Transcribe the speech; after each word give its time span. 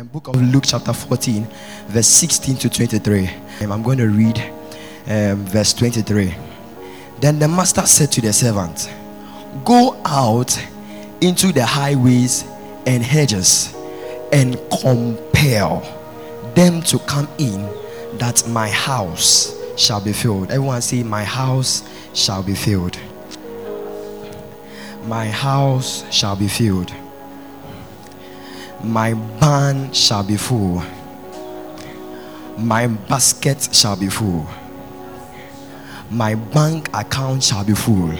um, 0.00 0.06
book 0.08 0.28
of 0.28 0.36
Luke, 0.36 0.64
chapter 0.66 0.92
14, 0.92 1.46
verse 1.88 2.06
16 2.06 2.56
to 2.56 2.70
23. 2.70 3.30
Um, 3.62 3.72
I'm 3.72 3.82
going 3.82 3.98
to 3.98 4.08
read 4.08 4.38
um, 5.06 5.44
verse 5.46 5.72
23. 5.72 6.34
Then 7.20 7.38
the 7.38 7.48
master 7.48 7.82
said 7.82 8.12
to 8.12 8.20
the 8.20 8.32
servant, 8.32 8.90
Go 9.64 10.00
out 10.04 10.58
into 11.20 11.52
the 11.52 11.64
highways 11.64 12.44
and 12.86 13.02
hedges 13.02 13.74
and 14.32 14.56
compel 14.82 15.80
them 16.54 16.82
to 16.82 16.98
come 17.00 17.28
in, 17.38 17.62
that 18.18 18.46
my 18.48 18.68
house 18.68 19.54
shall 19.76 20.00
be 20.00 20.12
filled. 20.12 20.50
Everyone 20.50 20.82
say, 20.82 21.02
My 21.02 21.24
house 21.24 21.88
shall 22.14 22.42
be 22.42 22.54
filled. 22.54 22.98
My 25.04 25.26
house 25.26 26.04
shall 26.12 26.36
be 26.36 26.48
filled. 26.48 26.92
My 28.86 29.14
barn 29.14 29.92
shall 29.92 30.22
be 30.22 30.36
full. 30.36 30.80
My 32.56 32.86
basket 32.86 33.68
shall 33.72 33.96
be 33.96 34.08
full. 34.08 34.46
My 36.08 36.36
bank 36.36 36.88
account 36.94 37.42
shall 37.42 37.64
be 37.64 37.74
full. 37.74 38.12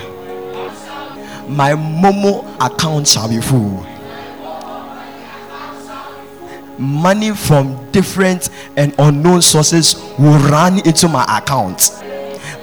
My 1.48 1.70
Momo 1.72 2.44
account 2.60 3.06
shall 3.06 3.28
be 3.28 3.40
full. 3.40 3.86
Money 6.78 7.30
from 7.30 7.88
different 7.92 8.50
and 8.76 8.92
unknown 8.98 9.42
sources 9.42 9.94
will 10.18 10.38
run 10.50 10.80
into 10.84 11.06
my 11.06 11.24
account. 11.38 11.92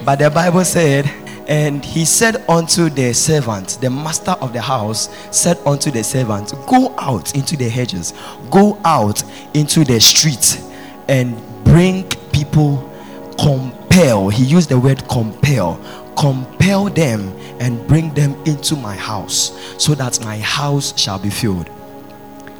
But 0.04 0.18
the 0.18 0.28
Bible 0.30 0.64
said, 0.66 1.10
and 1.46 1.84
he 1.84 2.04
said 2.04 2.48
unto 2.48 2.88
the 2.88 3.12
servant, 3.12 3.78
the 3.80 3.90
master 3.90 4.32
of 4.32 4.52
the 4.52 4.60
house 4.60 5.08
said 5.30 5.58
unto 5.66 5.90
the 5.90 6.02
servant, 6.02 6.54
Go 6.66 6.94
out 6.98 7.34
into 7.34 7.56
the 7.56 7.68
hedges, 7.68 8.14
go 8.50 8.80
out 8.84 9.22
into 9.52 9.84
the 9.84 10.00
streets, 10.00 10.66
and 11.08 11.36
bring 11.64 12.08
people, 12.32 12.90
compel. 13.38 14.30
He 14.30 14.44
used 14.44 14.70
the 14.70 14.78
word 14.78 15.06
compel, 15.08 15.78
compel 16.16 16.86
them 16.86 17.36
and 17.60 17.86
bring 17.86 18.14
them 18.14 18.34
into 18.46 18.74
my 18.76 18.96
house, 18.96 19.52
so 19.76 19.94
that 19.94 20.24
my 20.24 20.38
house 20.38 20.98
shall 20.98 21.18
be 21.18 21.30
filled. 21.30 21.68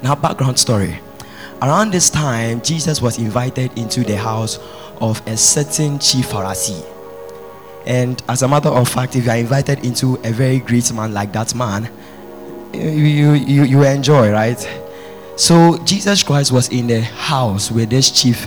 Now, 0.03 0.15
background 0.15 0.59
story. 0.59 1.01
Around 1.63 1.93
this 1.93 2.11
time, 2.11 2.61
Jesus 2.61 3.01
was 3.01 3.19
invited 3.19 3.79
into 3.79 4.03
the 4.03 4.19
house 4.19 4.59
of 5.01 5.27
a 5.27 5.37
certain 5.37 5.98
chief 5.98 6.29
Pharisee 6.29 6.94
and 7.87 8.23
as 8.29 8.43
a 8.43 8.49
matter 8.49 8.69
of 8.69 8.89
fact, 8.89 9.17
if 9.17 9.25
you 9.25 9.31
are 9.31 9.37
invited 9.37 9.85
into 9.85 10.17
a 10.25 10.33
very 10.33 10.59
great 10.59 10.93
man 10.93 11.13
like 11.13 11.33
that 11.33 11.55
man, 11.55 11.91
you, 12.73 13.33
you, 13.33 13.63
you 13.65 13.83
enjoy, 13.85 14.31
right? 14.31 14.59
So 15.37 15.79
Jesus 15.85 16.23
Christ 16.23 16.53
was 16.53 16.69
in 16.69 16.87
the 16.87 17.01
house 17.01 17.71
with 17.71 17.91
this 17.91 18.11
chief 18.11 18.47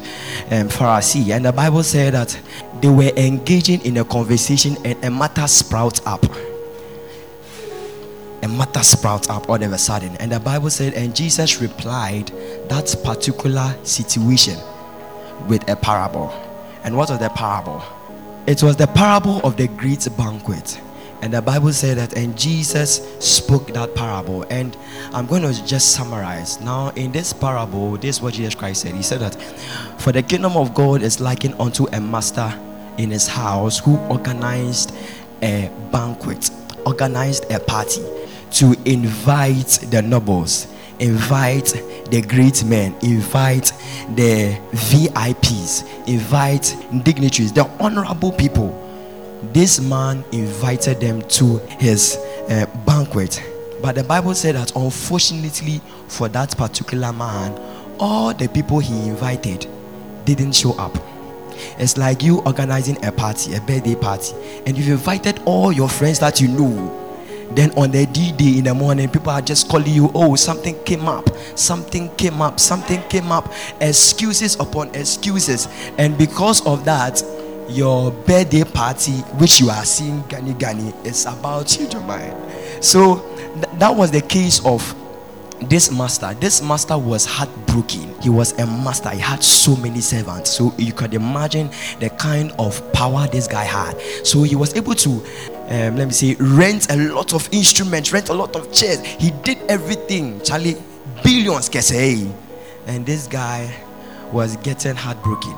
um, 0.52 0.70
Pharisee, 0.70 1.36
and 1.36 1.46
the 1.46 1.52
Bible 1.52 1.84
said 1.84 2.14
that 2.14 2.40
they 2.82 2.90
were 2.90 3.12
engaging 3.18 3.82
in 3.86 3.98
a 3.98 4.06
conversation, 4.06 4.78
and 4.86 5.04
a 5.04 5.12
matter 5.12 5.48
sprouts 5.48 6.02
up. 6.06 6.26
A 8.42 8.48
matter 8.48 8.84
sprouts 8.84 9.30
up 9.30 9.50
all 9.50 9.62
of 9.62 9.74
a 9.74 9.78
sudden, 9.78 10.16
and 10.18 10.32
the 10.32 10.40
Bible 10.40 10.70
said, 10.70 10.94
and 10.94 11.16
Jesus 11.16 11.60
replied 11.60 12.28
that 12.70 12.96
particular 13.04 13.76
situation 13.84 14.58
with 15.48 15.68
a 15.70 15.76
parable. 15.76 16.30
And 16.84 16.96
what 16.96 17.10
was 17.10 17.20
the 17.20 17.30
parable? 17.30 17.84
It 18.48 18.64
was 18.64 18.78
the 18.78 18.88
parable 18.88 19.42
of 19.42 19.58
the 19.58 19.68
great 19.68 20.08
banquet. 20.18 20.80
And 21.22 21.34
the 21.34 21.42
Bible 21.42 21.74
said 21.74 21.98
that, 21.98 22.14
and 22.14 22.38
Jesus 22.38 23.02
spoke 23.20 23.74
that 23.74 23.94
parable. 23.94 24.46
And 24.50 24.78
I'm 25.12 25.26
going 25.26 25.42
to 25.42 25.66
just 25.66 25.92
summarize. 25.92 26.62
Now, 26.62 26.90
in 26.92 27.12
this 27.12 27.34
parable, 27.34 27.98
this 27.98 28.16
is 28.18 28.22
what 28.22 28.36
Jesus 28.36 28.56
Christ 28.56 28.84
said. 28.84 28.94
He 28.96 29.04
said 29.04 29.20
that, 29.20 29.36
For 30.00 30.14
the 30.14 30.24
kingdom 30.24 30.56
of 30.56 30.74
God 30.74 31.02
is 31.02 31.20
likened 31.20 31.56
unto 31.60 31.88
a 31.88 32.00
master 32.00 32.54
in 32.98 33.12
his 33.12 33.28
house 33.28 33.80
who 33.80 33.98
organized 34.08 34.94
a 35.42 35.70
banquet, 35.92 36.50
organized 36.86 37.52
a 37.52 37.60
party 37.60 38.02
to 38.52 38.78
invite 38.86 39.80
the 39.92 40.02
nobles 40.02 40.68
invite 41.00 41.74
the 42.10 42.22
great 42.22 42.64
men, 42.64 42.96
invite 43.02 43.72
the 44.16 44.60
VIPs, 44.72 46.08
invite 46.08 46.76
dignitaries, 47.04 47.54
the 47.54 47.66
honorable 47.80 48.32
people. 48.32 48.84
This 49.54 49.80
man 49.80 50.24
invited 50.32 51.00
them 51.00 51.22
to 51.30 51.58
his 51.80 52.18
uh, 52.50 52.66
banquet. 52.86 53.44
But 53.82 53.96
the 53.96 54.04
Bible 54.04 54.34
said 54.34 54.56
that 54.56 54.76
unfortunately 54.76 55.82
for 56.08 56.28
that 56.30 56.58
particular 56.58 57.14
man, 57.14 57.58
all 58.00 58.34
the 58.34 58.48
people 58.48 58.80
he 58.80 59.08
invited 59.08 59.68
didn't 60.26 60.54
show 60.54 60.74
up. 60.74 60.98
It's 61.80 61.98
like 61.98 62.22
you 62.24 62.42
organizing 62.42 63.04
a 63.06 63.12
party, 63.12 63.56
a 63.56 63.62
birthday 63.62 63.96
party, 63.96 64.34
and 64.66 64.78
you've 64.78 64.90
invited 64.90 65.40
all 65.46 65.72
your 65.72 65.90
friends 65.90 66.20
that 66.20 66.40
you 66.40 66.48
know 66.48 67.07
then 67.52 67.72
on 67.78 67.92
the 67.92 68.06
D 68.08 68.32
day 68.32 68.58
in 68.60 68.66
the 68.66 68.74
morning, 68.74 69.10
people 69.10 69.32
are 69.32 69.42
just 69.42 69.70
calling 69.70 69.94
you, 69.94 70.12
oh, 70.14 70.36
something 70.36 70.82
came 70.84 71.08
up, 71.08 71.30
something 71.56 72.14
came 72.16 72.42
up, 72.42 72.60
something 72.60 73.02
came 73.04 73.32
up, 73.32 73.52
excuses 73.80 74.56
upon 74.56 74.94
excuses. 74.96 75.68
And 75.98 76.18
because 76.18 76.66
of 76.66 76.86
that, 76.86 77.24
your 77.70 78.12
birthday 78.12 78.64
party, 78.64 79.14
which 79.40 79.60
you 79.60 79.70
are 79.70 79.86
seeing 79.86 80.22
Gani 80.28 80.54
Gani, 80.54 80.94
is 81.04 81.26
about 81.26 81.78
your 81.80 82.02
mind. 82.02 82.36
So 82.84 83.20
th- 83.56 83.80
that 83.80 83.96
was 83.96 84.12
the 84.12 84.22
case 84.22 84.64
of 84.66 84.96
this 85.62 85.92
master. 85.92 86.34
This 86.36 86.62
master 86.62 86.98
was 86.98 87.26
heartbroken. 87.26 88.14
He 88.22 88.30
was 88.30 88.58
a 88.60 88.66
master. 88.66 89.10
He 89.10 89.20
had 89.20 89.44
so 89.44 89.76
many 89.76 90.02
servants. 90.02 90.52
So 90.52 90.74
you 90.78 90.94
could 90.94 91.14
imagine 91.14 91.70
the 92.00 92.10
kind 92.12 92.52
of 92.60 92.94
power 92.94 93.28
this 93.28 93.48
guy 93.48 93.64
had. 93.64 94.00
So 94.26 94.44
he 94.44 94.56
was 94.56 94.76
able 94.76 94.94
to 94.96 95.26
um, 95.70 95.96
let 95.98 96.08
me 96.08 96.14
say 96.14 96.36
rent 96.40 96.90
a 96.92 96.96
lot 96.96 97.34
of 97.34 97.48
instruments 97.52 98.12
rent 98.14 98.30
a 98.30 98.34
lot 98.34 98.56
of 98.56 98.72
chairs 98.72 99.04
he 99.06 99.32
did 99.44 99.58
everything 99.70 100.40
charlie 100.42 100.76
billions 101.24 101.70
say 101.86 102.30
and 102.86 103.06
this 103.06 103.28
guy 103.28 103.74
was 104.32 104.56
getting 104.58 104.96
heartbroken 104.96 105.54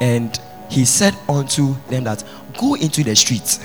and 0.00 0.40
he 0.68 0.84
said 0.84 1.14
unto 1.28 1.74
them 1.88 2.04
that 2.04 2.22
go 2.58 2.74
into 2.74 3.02
the 3.04 3.14
streets 3.14 3.60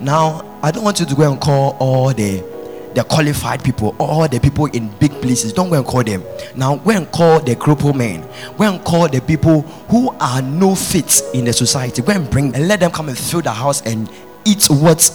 now 0.00 0.58
i 0.62 0.70
don't 0.70 0.84
want 0.84 1.00
you 1.00 1.06
to 1.06 1.14
go 1.14 1.30
and 1.30 1.40
call 1.40 1.76
all 1.80 2.12
the 2.12 2.54
the 2.94 3.02
qualified 3.02 3.62
people, 3.64 3.94
all 3.98 4.28
the 4.28 4.38
people 4.38 4.66
in 4.66 4.88
big 4.98 5.10
places. 5.20 5.52
Don't 5.52 5.68
go 5.68 5.76
and 5.76 5.84
call 5.84 6.04
them. 6.04 6.22
Now, 6.54 6.76
go 6.76 6.90
and 6.92 7.10
call 7.10 7.40
the 7.40 7.56
crippled 7.56 7.96
men. 7.96 8.26
Go 8.56 8.72
and 8.72 8.84
call 8.84 9.08
the 9.08 9.20
people 9.20 9.62
who 9.90 10.10
are 10.20 10.40
no 10.40 10.74
fit 10.74 11.20
in 11.34 11.44
the 11.44 11.52
society. 11.52 12.02
Go 12.02 12.12
and 12.12 12.30
bring 12.30 12.54
and 12.54 12.68
let 12.68 12.80
them 12.80 12.92
come 12.92 13.08
and 13.08 13.18
fill 13.18 13.42
the 13.42 13.50
house 13.50 13.82
and 13.82 14.08
eat 14.44 14.66
what 14.70 15.10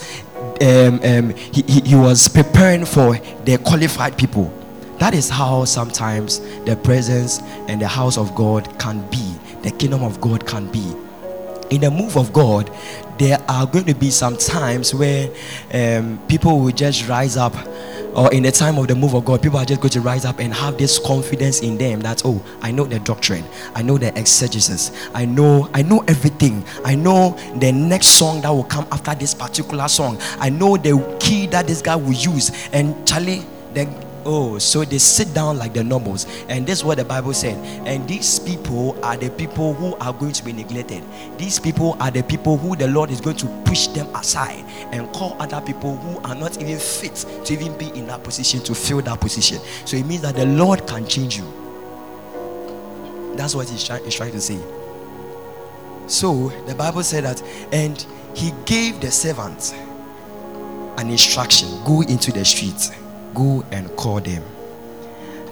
um, 0.62 1.00
um, 1.03 1.29
he, 1.35 1.62
he, 1.62 1.95
was 1.95 2.28
preparing 2.28 2.85
for 2.85 3.17
the 3.45 3.57
qualified 3.66 4.17
people. 4.17 4.53
That 4.97 5.13
is 5.13 5.29
how 5.29 5.63
sometimes 5.66 6.40
the 6.66 6.75
presence 6.84 7.40
and 7.69 7.81
the 7.81 7.88
house 7.88 8.17
of 8.17 8.35
God 8.35 8.78
can 8.78 9.07
be, 9.09 9.35
the 9.62 9.72
kingdom 9.72 10.03
of 10.03 10.19
God 10.19 10.45
can 10.45 10.69
be. 10.72 10.95
In 11.69 11.81
the 11.81 11.91
move 11.91 12.17
of 12.17 12.34
God, 12.34 12.69
there 13.17 13.38
are 13.47 13.66
going 13.66 13.85
to 13.85 13.95
be 13.95 14.09
some 14.09 14.35
times 14.38 14.94
where 14.94 15.29
um, 15.73 16.19
people 16.28 16.59
will 16.59 16.72
just 16.72 17.07
rise 17.07 17.38
up 17.38 17.53
or 18.16 18.31
in 18.34 18.44
the 18.44 18.52
time 18.52 18.78
of 18.78 18.88
the 18.88 18.96
move 18.96 19.14
of 19.14 19.25
God, 19.25 19.42
people 19.42 19.59
are 19.59 19.66
just 19.66 19.81
going 19.81 19.92
to 19.92 20.02
rise 20.02 20.25
up 20.25 20.40
and 20.40 20.53
have 20.53 20.78
this 20.78 21.00
confidence 21.00 21.62
in 21.62 21.78
them 21.78 22.02
that 22.02 22.24
oh, 22.25 22.44
I 22.62 22.72
know 22.72 22.86
the 22.86 23.00
doctrine, 23.00 23.46
I 23.75 23.81
know 23.81 23.97
the 23.97 24.18
exegesis, 24.18 24.92
I 25.14 25.25
know, 25.25 25.70
I 25.74 25.81
know 25.81 26.03
everything, 26.08 26.64
I 26.84 26.96
know 26.96 27.38
the 27.58 27.72
next 27.72 28.08
song 28.08 28.41
that 28.41 28.50
will 28.50 28.64
come 28.64 28.88
after 28.91 29.16
this 29.16 29.34
particular 29.34 29.88
song, 29.88 30.17
I 30.40 30.50
know 30.50 30.78
the 30.78 31.17
key 31.20 31.47
that 31.47 31.67
this 31.67 31.82
guy 31.82 31.96
will 31.96 32.14
use, 32.14 32.52
and 32.73 33.08
Charlie, 33.08 33.44
the 33.73 33.85
Oh, 34.25 34.57
so 34.57 34.83
they 34.83 34.97
sit 34.97 35.33
down 35.33 35.57
like 35.57 35.73
the 35.73 35.83
nobles. 35.83 36.25
And 36.47 36.66
this 36.66 36.79
is 36.79 36.85
what 36.85 36.97
the 36.97 37.05
Bible 37.05 37.33
said. 37.33 37.57
And 37.87 38.07
these 38.07 38.39
people 38.39 38.97
are 39.03 39.17
the 39.17 39.29
people 39.29 39.73
who 39.73 39.95
are 39.95 40.13
going 40.13 40.33
to 40.33 40.43
be 40.43 40.53
neglected. 40.53 41.03
These 41.37 41.59
people 41.59 41.95
are 41.99 42.11
the 42.11 42.23
people 42.23 42.57
who 42.57 42.75
the 42.75 42.87
Lord 42.87 43.11
is 43.11 43.21
going 43.21 43.37
to 43.37 43.47
push 43.66 43.87
them 43.87 44.13
aside 44.16 44.63
and 44.91 45.11
call 45.13 45.35
other 45.39 45.61
people 45.61 45.95
who 45.97 46.19
are 46.19 46.35
not 46.35 46.61
even 46.61 46.77
fit 46.77 47.25
to 47.45 47.53
even 47.53 47.77
be 47.77 47.87
in 47.97 48.07
that 48.07 48.23
position 48.23 48.61
to 48.63 48.75
fill 48.75 49.01
that 49.01 49.19
position. 49.19 49.59
So 49.85 49.97
it 49.97 50.05
means 50.05 50.21
that 50.21 50.35
the 50.35 50.45
Lord 50.45 50.85
can 50.87 51.07
change 51.07 51.37
you. 51.37 51.45
That's 53.35 53.55
what 53.55 53.69
he's 53.69 53.83
trying, 53.83 54.03
he's 54.03 54.16
trying 54.16 54.33
to 54.33 54.41
say. 54.41 54.59
So 56.07 56.49
the 56.66 56.75
Bible 56.75 57.03
said 57.03 57.23
that, 57.23 57.41
and 57.71 58.05
he 58.33 58.51
gave 58.66 58.99
the 58.99 59.11
servant 59.11 59.73
an 60.97 61.09
instruction 61.09 61.69
go 61.85 62.01
into 62.01 62.31
the 62.31 62.43
streets 62.43 62.91
Go 63.40 63.64
and 63.72 63.90
call 63.96 64.20
them. 64.20 64.44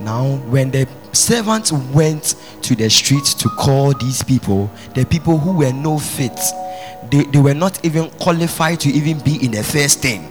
Now, 0.02 0.36
when 0.50 0.72
the 0.72 0.90
servants 1.14 1.72
went 1.72 2.36
to 2.64 2.76
the 2.76 2.90
streets 2.90 3.34
to 3.36 3.48
call 3.48 3.94
these 3.94 4.22
people, 4.22 4.70
the 4.94 5.06
people 5.06 5.38
who 5.38 5.54
were 5.54 5.72
no 5.72 5.98
fit, 5.98 6.38
they, 7.10 7.24
they 7.24 7.40
were 7.40 7.54
not 7.54 7.86
even 7.86 8.10
qualified 8.20 8.82
to 8.82 8.90
even 8.90 9.20
be 9.22 9.44
in 9.44 9.52
the 9.52 9.64
first 9.64 10.02
thing. 10.02 10.24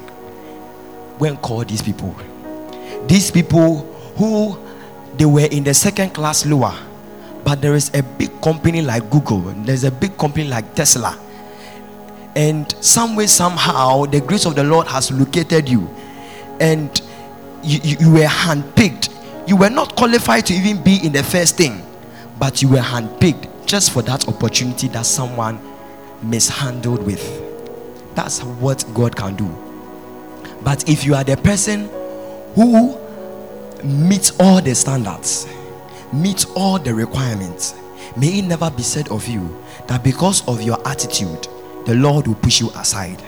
When 1.16 1.38
call 1.38 1.64
these 1.64 1.80
people, 1.80 2.14
these 3.06 3.30
people 3.30 3.90
who 4.16 4.58
they 5.16 5.24
were 5.24 5.48
in 5.50 5.64
the 5.64 5.72
second 5.72 6.10
class 6.10 6.44
lower. 6.44 6.76
But 7.42 7.62
there 7.62 7.74
is 7.74 7.90
a 7.94 8.02
big 8.02 8.42
company 8.42 8.82
like 8.82 9.08
Google, 9.08 9.40
there's 9.64 9.84
a 9.84 9.90
big 9.90 10.18
company 10.18 10.46
like 10.46 10.74
Tesla. 10.74 11.18
And 12.34 12.70
some 12.84 13.16
way, 13.16 13.28
somehow, 13.28 14.04
the 14.04 14.20
grace 14.20 14.44
of 14.44 14.56
the 14.56 14.64
Lord 14.64 14.86
has 14.88 15.10
located 15.10 15.70
you. 15.70 15.88
And 16.60 17.00
you, 17.66 17.96
you, 17.98 18.10
were 18.12 18.20
handpicked. 18.20 19.12
You 19.48 19.56
were 19.56 19.70
not 19.70 19.96
qualified 19.96 20.46
to 20.46 20.54
even 20.54 20.82
be 20.82 21.04
in 21.04 21.12
the 21.12 21.22
first 21.22 21.56
thing, 21.56 21.82
but 22.38 22.62
you 22.62 22.68
were 22.68 22.78
handpicked 22.78 23.66
just 23.66 23.90
for 23.92 24.02
that 24.02 24.28
opportunity 24.28 24.88
that 24.88 25.06
someone 25.06 25.60
mishandled 26.22 27.04
with. 27.04 27.42
That's 28.14 28.42
what 28.42 28.84
God 28.94 29.14
can 29.16 29.36
do. 29.36 29.48
But 30.62 30.88
if 30.88 31.04
you 31.04 31.14
are 31.14 31.24
the 31.24 31.36
person 31.36 31.88
who 32.54 32.98
meets 33.84 34.32
all 34.40 34.60
the 34.60 34.74
standards, 34.74 35.46
meets 36.12 36.44
all 36.54 36.78
the 36.78 36.94
requirements, 36.94 37.74
may 38.16 38.38
it 38.38 38.42
never 38.42 38.70
be 38.70 38.82
said 38.82 39.08
of 39.08 39.26
you 39.26 39.62
that 39.88 40.02
because 40.02 40.46
of 40.48 40.62
your 40.62 40.78
attitude, 40.88 41.48
the 41.84 41.94
Lord 41.94 42.26
will 42.26 42.34
push 42.36 42.60
you 42.60 42.70
aside. 42.70 43.22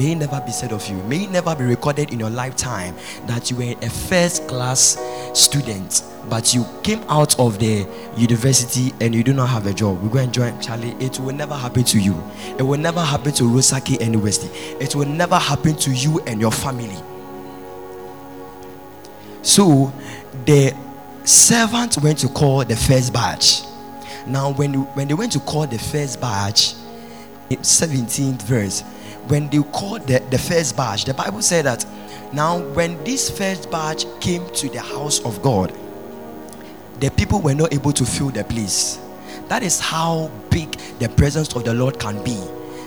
May 0.00 0.12
it 0.12 0.14
never 0.14 0.40
be 0.40 0.50
said 0.50 0.72
of 0.72 0.88
you. 0.88 0.96
May 1.02 1.24
it 1.24 1.30
never 1.30 1.54
be 1.54 1.64
recorded 1.64 2.10
in 2.10 2.18
your 2.18 2.30
lifetime 2.30 2.96
that 3.26 3.50
you 3.50 3.58
were 3.58 3.74
a 3.82 3.90
first 3.90 4.48
class 4.48 4.96
student, 5.34 6.04
but 6.30 6.54
you 6.54 6.64
came 6.82 7.02
out 7.10 7.38
of 7.38 7.58
the 7.58 7.86
university 8.16 8.94
and 9.02 9.14
you 9.14 9.22
do 9.22 9.34
not 9.34 9.50
have 9.50 9.66
a 9.66 9.74
job. 9.74 10.02
We 10.02 10.08
go 10.08 10.20
and 10.20 10.32
join 10.32 10.58
Charlie. 10.58 10.92
It 11.00 11.20
will 11.20 11.34
never 11.34 11.54
happen 11.54 11.84
to 11.84 11.98
you. 11.98 12.18
It 12.58 12.62
will 12.62 12.78
never 12.78 13.02
happen 13.02 13.32
to 13.32 13.42
Rosaki 13.42 14.00
and 14.00 14.14
University. 14.14 14.48
It 14.82 14.94
will 14.94 15.04
never 15.04 15.36
happen 15.36 15.76
to 15.76 15.90
you 15.90 16.20
and 16.20 16.40
your 16.40 16.50
family. 16.50 16.96
So 19.42 19.92
the 20.46 20.74
servant 21.24 21.98
went 21.98 22.20
to 22.20 22.28
call 22.28 22.64
the 22.64 22.76
first 22.76 23.12
batch. 23.12 23.64
Now, 24.26 24.54
when, 24.54 24.72
when 24.94 25.08
they 25.08 25.14
went 25.14 25.32
to 25.32 25.40
call 25.40 25.66
the 25.66 25.78
first 25.78 26.22
batch, 26.22 26.72
17th 27.50 28.40
verse, 28.42 28.82
when 29.30 29.48
they 29.48 29.62
called 29.72 30.06
the, 30.06 30.18
the 30.30 30.38
first 30.38 30.76
batch, 30.76 31.04
the 31.04 31.14
Bible 31.14 31.40
said 31.40 31.64
that 31.64 31.86
now 32.32 32.58
when 32.74 33.02
this 33.04 33.30
first 33.30 33.70
batch 33.70 34.04
came 34.20 34.48
to 34.50 34.68
the 34.68 34.80
house 34.80 35.24
of 35.24 35.40
God, 35.40 35.72
the 36.98 37.10
people 37.10 37.40
were 37.40 37.54
not 37.54 37.72
able 37.72 37.92
to 37.92 38.04
fill 38.04 38.30
the 38.30 38.44
place. 38.44 38.98
That 39.48 39.62
is 39.62 39.80
how 39.80 40.30
big 40.50 40.72
the 40.98 41.08
presence 41.08 41.54
of 41.54 41.64
the 41.64 41.72
Lord 41.72 41.98
can 41.98 42.22
be 42.24 42.38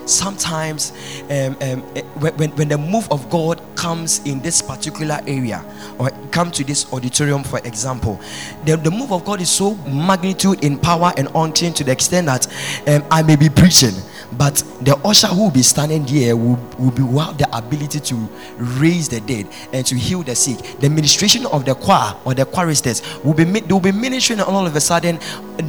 sometimes 0.06 0.92
um, 1.30 1.56
um, 1.62 1.84
eh, 1.96 2.02
when, 2.20 2.52
when 2.52 2.68
the 2.68 2.78
move 2.78 3.10
of 3.12 3.30
God 3.30 3.62
comes 3.76 4.20
in 4.26 4.42
this 4.42 4.62
particular 4.62 5.20
area 5.28 5.64
or 5.98 6.10
come 6.32 6.52
to 6.52 6.64
this 6.64 6.92
auditorium 6.92 7.44
for 7.44 7.60
example 7.60 8.20
the, 8.66 8.76
the 8.76 8.92
move 8.92 9.12
of 9.12 9.24
God 9.24 9.40
is 9.40 9.50
so 9.50 9.76
magnitude 9.88 10.64
in 10.64 10.78
power 10.78 11.14
and 11.18 11.30
unction 11.36 11.74
to 11.74 11.84
the 11.84 11.92
extent 11.92 12.28
that 12.28 12.48
um, 12.88 13.06
I 13.10 13.24
may 13.24 13.36
be 13.36 13.50
preaching 13.50 13.94
but 14.38 14.64
the 14.82 14.96
usher 15.06 15.28
who 15.28 15.44
will 15.44 15.52
be 15.52 15.64
standing 15.64 16.06
here 16.06 16.36
will, 16.36 16.60
will, 16.78 16.92
be, 16.92 17.02
have 17.20 17.38
the 17.38 17.48
ability 17.56 18.00
to 18.00 18.30
raise 18.58 19.10
the 19.10 19.22
dead 19.22 19.48
and 19.72 19.86
to 19.86 19.96
heal 19.96 20.24
the 20.24 20.36
sick. 20.36 20.80
The 20.80 20.90
ministration 20.90 21.46
of 21.48 21.66
the 21.66 21.76
choir 21.76 22.16
or 22.26 22.34
the 22.34 22.46
choristers 22.46 23.02
will 23.24 23.34
be 23.34 23.44
they 23.44 23.74
will 23.74 23.80
be 23.80 23.92
ministering, 23.92 24.40
and 24.40 24.48
all 24.48 24.66
of 24.66 24.76
a 24.76 24.82
sudden, 24.82 25.20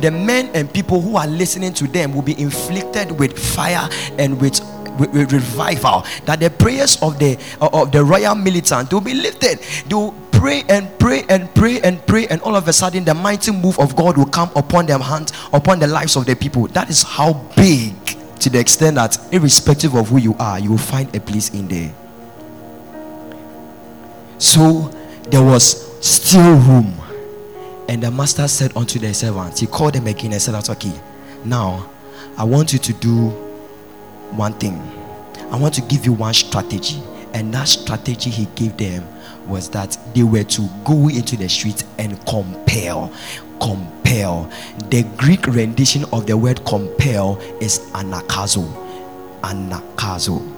the 0.00 0.10
men 0.10 0.50
and 0.54 0.72
people 0.72 1.00
who 1.00 1.16
are 1.16 1.26
listening 1.26 1.72
to 1.74 1.86
them 1.86 2.14
will 2.14 2.22
be 2.22 2.40
inflicted 2.40 3.18
with 3.18 3.38
fire 3.38 3.88
and 4.18 4.40
with 4.40 4.60
with, 4.98 5.32
revival. 5.32 6.04
That 6.26 6.40
the 6.40 6.50
prayers 6.50 6.98
of 7.02 7.18
the 7.18 7.38
uh, 7.60 7.68
of 7.72 7.92
the 7.92 8.04
royal 8.04 8.34
militant 8.34 8.92
will 8.92 9.00
be 9.00 9.14
lifted. 9.14 9.58
They 9.88 9.94
will 9.94 10.14
pray 10.32 10.64
and 10.68 10.98
pray 10.98 11.24
and 11.28 11.52
pray 11.54 11.80
and 11.80 12.04
pray 12.06 12.26
and 12.26 12.40
all 12.42 12.56
of 12.56 12.68
a 12.68 12.72
sudden 12.72 13.04
the 13.04 13.14
mighty 13.14 13.50
move 13.50 13.78
of 13.78 13.96
god 13.96 14.18
will 14.18 14.26
come 14.26 14.50
upon 14.56 14.84
their 14.84 14.98
hands 14.98 15.32
upon 15.52 15.78
the 15.78 15.86
lives 15.86 16.16
of 16.16 16.26
the 16.26 16.36
people. 16.36 16.66
That 16.68 16.90
is 16.90 17.02
how 17.02 17.34
big 17.56 17.94
to 18.44 18.50
the 18.50 18.58
extent 18.60 18.96
that 18.96 19.18
irrespective 19.32 19.94
of 19.94 20.10
who 20.10 20.18
you 20.18 20.34
are, 20.38 20.58
you 20.58 20.68
will 20.70 20.76
find 20.76 21.14
a 21.16 21.20
place 21.20 21.48
in 21.54 21.66
there. 21.66 21.94
So 24.38 24.90
there 25.30 25.42
was 25.42 25.98
still 26.06 26.56
room. 26.58 26.92
And 27.88 28.02
the 28.02 28.10
master 28.10 28.46
said 28.46 28.76
unto 28.76 28.98
the 28.98 29.14
servants, 29.14 29.60
he 29.60 29.66
called 29.66 29.94
them 29.94 30.06
again 30.06 30.32
and 30.32 30.42
said, 30.42 30.52
That's 30.52 30.68
Okay, 30.68 30.92
now 31.46 31.90
I 32.36 32.44
want 32.44 32.74
you 32.74 32.78
to 32.80 32.92
do 32.92 33.28
one 34.36 34.52
thing. 34.54 34.78
I 35.50 35.56
want 35.56 35.72
to 35.74 35.82
give 35.82 36.04
you 36.04 36.12
one 36.12 36.34
strategy. 36.34 37.02
And 37.32 37.52
that 37.54 37.64
strategy 37.64 38.28
he 38.28 38.44
gave 38.54 38.76
them 38.76 39.08
was 39.48 39.70
that 39.70 39.96
they 40.14 40.22
were 40.22 40.44
to 40.44 40.68
go 40.84 41.08
into 41.08 41.36
the 41.36 41.48
streets 41.48 41.84
and 41.98 42.18
compel 42.26 43.10
compel. 43.60 44.50
The 44.90 45.02
Greek 45.16 45.46
rendition 45.46 46.04
of 46.12 46.26
the 46.26 46.36
word 46.36 46.64
compel 46.64 47.38
is 47.60 47.80
anakazo. 47.92 48.64
Anakazo. 49.42 50.53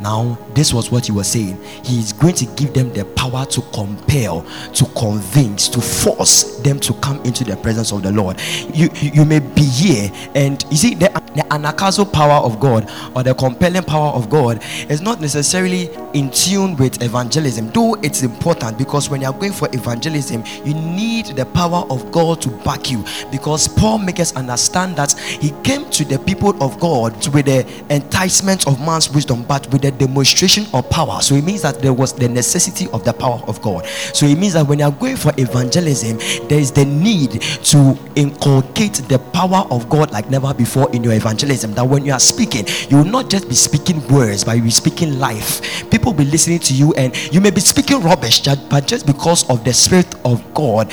Now, 0.00 0.38
this 0.54 0.72
was 0.72 0.90
what 0.90 1.06
he 1.06 1.12
was 1.12 1.28
saying. 1.28 1.62
He 1.84 1.98
is 1.98 2.12
going 2.12 2.34
to 2.36 2.46
give 2.56 2.72
them 2.72 2.92
the 2.92 3.04
power 3.04 3.44
to 3.46 3.60
compel, 3.72 4.42
to 4.72 4.84
convince, 4.96 5.68
to 5.68 5.80
force 5.80 6.58
them 6.60 6.80
to 6.80 6.94
come 6.94 7.22
into 7.24 7.44
the 7.44 7.56
presence 7.58 7.92
of 7.92 8.02
the 8.02 8.10
Lord. 8.10 8.40
You, 8.72 8.88
you, 8.94 9.24
may 9.26 9.40
be 9.40 9.62
here, 9.62 10.10
and 10.34 10.64
you 10.70 10.76
see, 10.76 10.94
the, 10.94 11.08
the 11.34 11.42
anakazo 11.50 12.10
power 12.10 12.44
of 12.44 12.58
God 12.58 12.90
or 13.14 13.22
the 13.22 13.34
compelling 13.34 13.82
power 13.82 14.12
of 14.12 14.30
God 14.30 14.62
is 14.88 15.02
not 15.02 15.20
necessarily 15.20 15.90
in 16.14 16.30
tune 16.30 16.76
with 16.76 17.02
evangelism, 17.02 17.70
though 17.70 17.94
it's 17.96 18.22
important 18.22 18.78
because 18.78 19.10
when 19.10 19.20
you're 19.20 19.32
going 19.32 19.52
for 19.52 19.68
evangelism, 19.72 20.42
you 20.64 20.74
need 20.74 21.26
the 21.26 21.44
power 21.46 21.86
of 21.90 22.10
God 22.10 22.40
to 22.42 22.48
back 22.64 22.90
you. 22.90 23.04
Because 23.30 23.68
Paul 23.68 23.98
makes 23.98 24.20
us 24.20 24.34
understand 24.34 24.96
that 24.96 25.12
he 25.18 25.50
came 25.62 25.88
to 25.90 26.04
the 26.04 26.18
people 26.18 26.60
of 26.62 26.80
God 26.80 27.12
with 27.34 27.46
the 27.46 27.66
enticement 27.90 28.66
of 28.66 28.80
man's 28.80 29.10
wisdom, 29.10 29.42
but 29.44 29.70
with 29.70 29.82
the 29.82 29.89
demonstration 29.90 30.66
of 30.72 30.88
power. 30.90 31.20
So 31.20 31.34
it 31.34 31.44
means 31.44 31.62
that 31.62 31.80
there 31.80 31.92
was 31.92 32.12
the 32.12 32.28
necessity 32.28 32.88
of 32.92 33.04
the 33.04 33.12
power 33.12 33.42
of 33.46 33.60
God. 33.62 33.86
So 33.86 34.26
it 34.26 34.38
means 34.38 34.54
that 34.54 34.66
when 34.66 34.78
you're 34.78 34.90
going 34.90 35.16
for 35.16 35.32
evangelism, 35.36 36.18
there 36.48 36.58
is 36.58 36.72
the 36.72 36.84
need 36.84 37.40
to 37.40 37.98
inculcate 38.16 38.94
the 39.08 39.18
power 39.32 39.66
of 39.70 39.88
God 39.88 40.10
like 40.10 40.30
never 40.30 40.52
before 40.54 40.90
in 40.92 41.04
your 41.04 41.14
evangelism. 41.14 41.74
That 41.74 41.84
when 41.84 42.04
you 42.04 42.12
are 42.12 42.20
speaking, 42.20 42.66
you 42.88 42.98
will 42.98 43.04
not 43.04 43.30
just 43.30 43.48
be 43.48 43.54
speaking 43.54 44.06
words, 44.08 44.44
but 44.44 44.52
you'll 44.56 44.64
be 44.64 44.70
speaking 44.70 45.18
life. 45.18 45.90
People 45.90 46.12
will 46.12 46.18
be 46.18 46.30
listening 46.30 46.58
to 46.60 46.74
you, 46.74 46.92
and 46.94 47.16
you 47.32 47.40
may 47.40 47.50
be 47.50 47.60
speaking 47.60 48.00
rubbish, 48.00 48.40
but 48.40 48.86
just 48.86 49.06
because 49.06 49.48
of 49.50 49.64
the 49.64 49.72
Spirit 49.72 50.14
of 50.24 50.42
God 50.54 50.92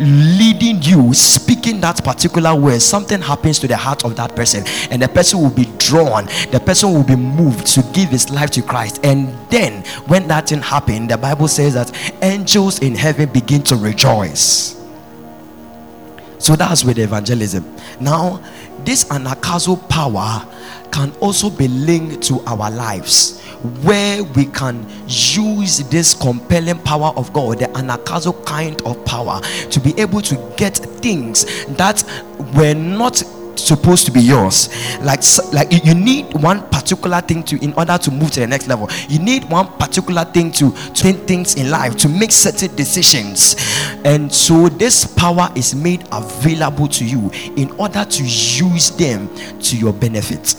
leading 0.00 0.82
you, 0.82 1.12
speaking 1.12 1.80
that 1.82 2.02
particular 2.02 2.54
word, 2.54 2.80
something 2.80 3.20
happens 3.20 3.58
to 3.58 3.68
the 3.68 3.76
heart 3.76 4.04
of 4.04 4.16
that 4.16 4.34
person, 4.34 4.64
and 4.90 5.02
the 5.02 5.08
person 5.08 5.40
will 5.40 5.50
be 5.50 5.66
drawn, 5.78 6.26
the 6.50 6.60
person 6.64 6.92
will 6.92 7.04
be 7.04 7.16
moved 7.16 7.66
to 7.66 7.82
give 7.92 8.08
his 8.08 8.30
life 8.30 8.50
to 8.50 8.62
Christ. 8.62 9.04
And 9.04 9.28
then, 9.50 9.84
when 10.06 10.26
that 10.28 10.48
thing 10.48 10.62
happened, 10.62 11.10
the 11.10 11.18
Bible 11.18 11.48
says 11.48 11.74
that 11.74 11.92
angels 12.22 12.80
in 12.80 12.94
heaven 12.94 13.30
begin 13.30 13.62
to 13.64 13.76
rejoice. 13.76 14.76
So 16.38 16.56
that's 16.56 16.82
with 16.84 16.98
evangelism. 16.98 17.76
Now, 18.00 18.42
this 18.84 19.04
anakazo 19.04 19.76
power 19.90 20.46
can 20.92 21.12
also 21.20 21.50
be 21.50 21.68
linked 21.68 22.22
to 22.24 22.40
our 22.46 22.70
lives 22.70 23.40
where 23.82 24.24
we 24.24 24.46
can 24.46 24.86
use 25.06 25.78
this 25.90 26.14
compelling 26.14 26.78
power 26.78 27.12
of 27.16 27.32
God, 27.32 27.58
the 27.58 27.66
anakazo 27.66 28.44
kind 28.46 28.80
of 28.82 29.04
power, 29.04 29.40
to 29.70 29.80
be 29.80 29.98
able 30.00 30.22
to 30.22 30.54
get 30.56 30.76
things 30.76 31.66
that 31.76 32.02
were 32.54 32.74
not 32.74 33.22
supposed 33.56 34.06
to 34.06 34.12
be 34.12 34.20
yours. 34.20 34.68
Like 35.00 35.22
like 35.52 35.84
you 35.84 35.94
need 35.94 36.32
one 36.42 36.66
particular 36.70 37.20
thing 37.20 37.42
to 37.44 37.62
in 37.62 37.74
order 37.74 37.98
to 37.98 38.10
move 38.10 38.30
to 38.32 38.40
the 38.40 38.46
next 38.46 38.68
level. 38.68 38.88
You 39.08 39.18
need 39.18 39.44
one 39.50 39.66
particular 39.78 40.24
thing 40.24 40.52
to 40.52 40.72
change 40.94 41.18
things 41.26 41.56
in 41.56 41.70
life 41.70 41.96
to 41.98 42.08
make 42.08 42.32
certain 42.32 42.74
decisions. 42.76 43.56
And 44.04 44.32
so 44.32 44.68
this 44.68 45.04
power 45.04 45.50
is 45.54 45.74
made 45.74 46.04
available 46.10 46.88
to 46.88 47.04
you 47.04 47.30
in 47.56 47.70
order 47.72 48.04
to 48.04 48.24
use 48.24 48.90
them 48.90 49.28
to 49.60 49.76
your 49.76 49.92
benefit 49.92 50.54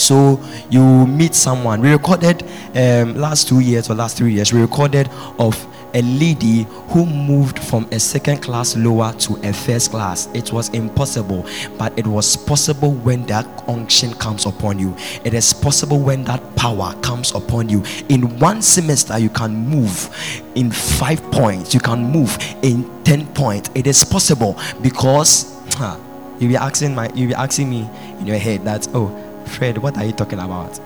so 0.00 0.40
you 0.70 1.06
meet 1.06 1.34
someone. 1.34 1.80
We 1.80 1.90
recorded 1.92 2.42
um, 2.74 3.16
last 3.16 3.48
two 3.48 3.60
years 3.60 3.90
or 3.90 3.94
last 3.94 4.16
three 4.16 4.32
years. 4.32 4.52
We 4.52 4.60
recorded 4.60 5.08
of 5.38 5.54
a 5.94 6.02
lady 6.02 6.62
who 6.88 7.04
moved 7.04 7.58
from 7.58 7.86
a 7.92 7.98
second 7.98 8.42
class 8.42 8.76
lower 8.76 9.12
to 9.14 9.34
a 9.46 9.52
first 9.52 9.90
class. 9.90 10.28
It 10.34 10.52
was 10.52 10.68
impossible, 10.70 11.46
but 11.78 11.96
it 11.98 12.06
was 12.06 12.36
possible 12.36 12.92
when 12.92 13.26
that 13.26 13.46
unction 13.68 14.14
comes 14.14 14.46
upon 14.46 14.78
you. 14.78 14.94
It 15.24 15.34
is 15.34 15.52
possible 15.52 15.98
when 15.98 16.24
that 16.24 16.56
power 16.56 16.94
comes 17.02 17.34
upon 17.34 17.68
you. 17.68 17.82
In 18.08 18.38
one 18.38 18.62
semester, 18.62 19.18
you 19.18 19.30
can 19.30 19.54
move 19.54 20.08
in 20.54 20.70
five 20.70 21.20
points, 21.30 21.74
you 21.74 21.80
can 21.80 22.04
move 22.04 22.36
in 22.62 22.88
10 23.04 23.26
points. 23.34 23.70
It 23.74 23.86
is 23.86 24.04
possible 24.04 24.58
because 24.80 25.60
huh, 25.74 25.98
you'll 26.38 26.50
be 26.50 26.56
asking 26.56 26.94
my 26.94 27.10
you'll 27.14 27.28
be 27.28 27.34
asking 27.34 27.68
me 27.70 27.88
in 28.18 28.26
your 28.26 28.38
head 28.38 28.64
that 28.64 28.88
oh 28.94 29.29
Fred, 29.50 29.78
what 29.78 29.96
are 29.96 30.04
you 30.04 30.12
talking 30.12 30.38
about? 30.38 30.78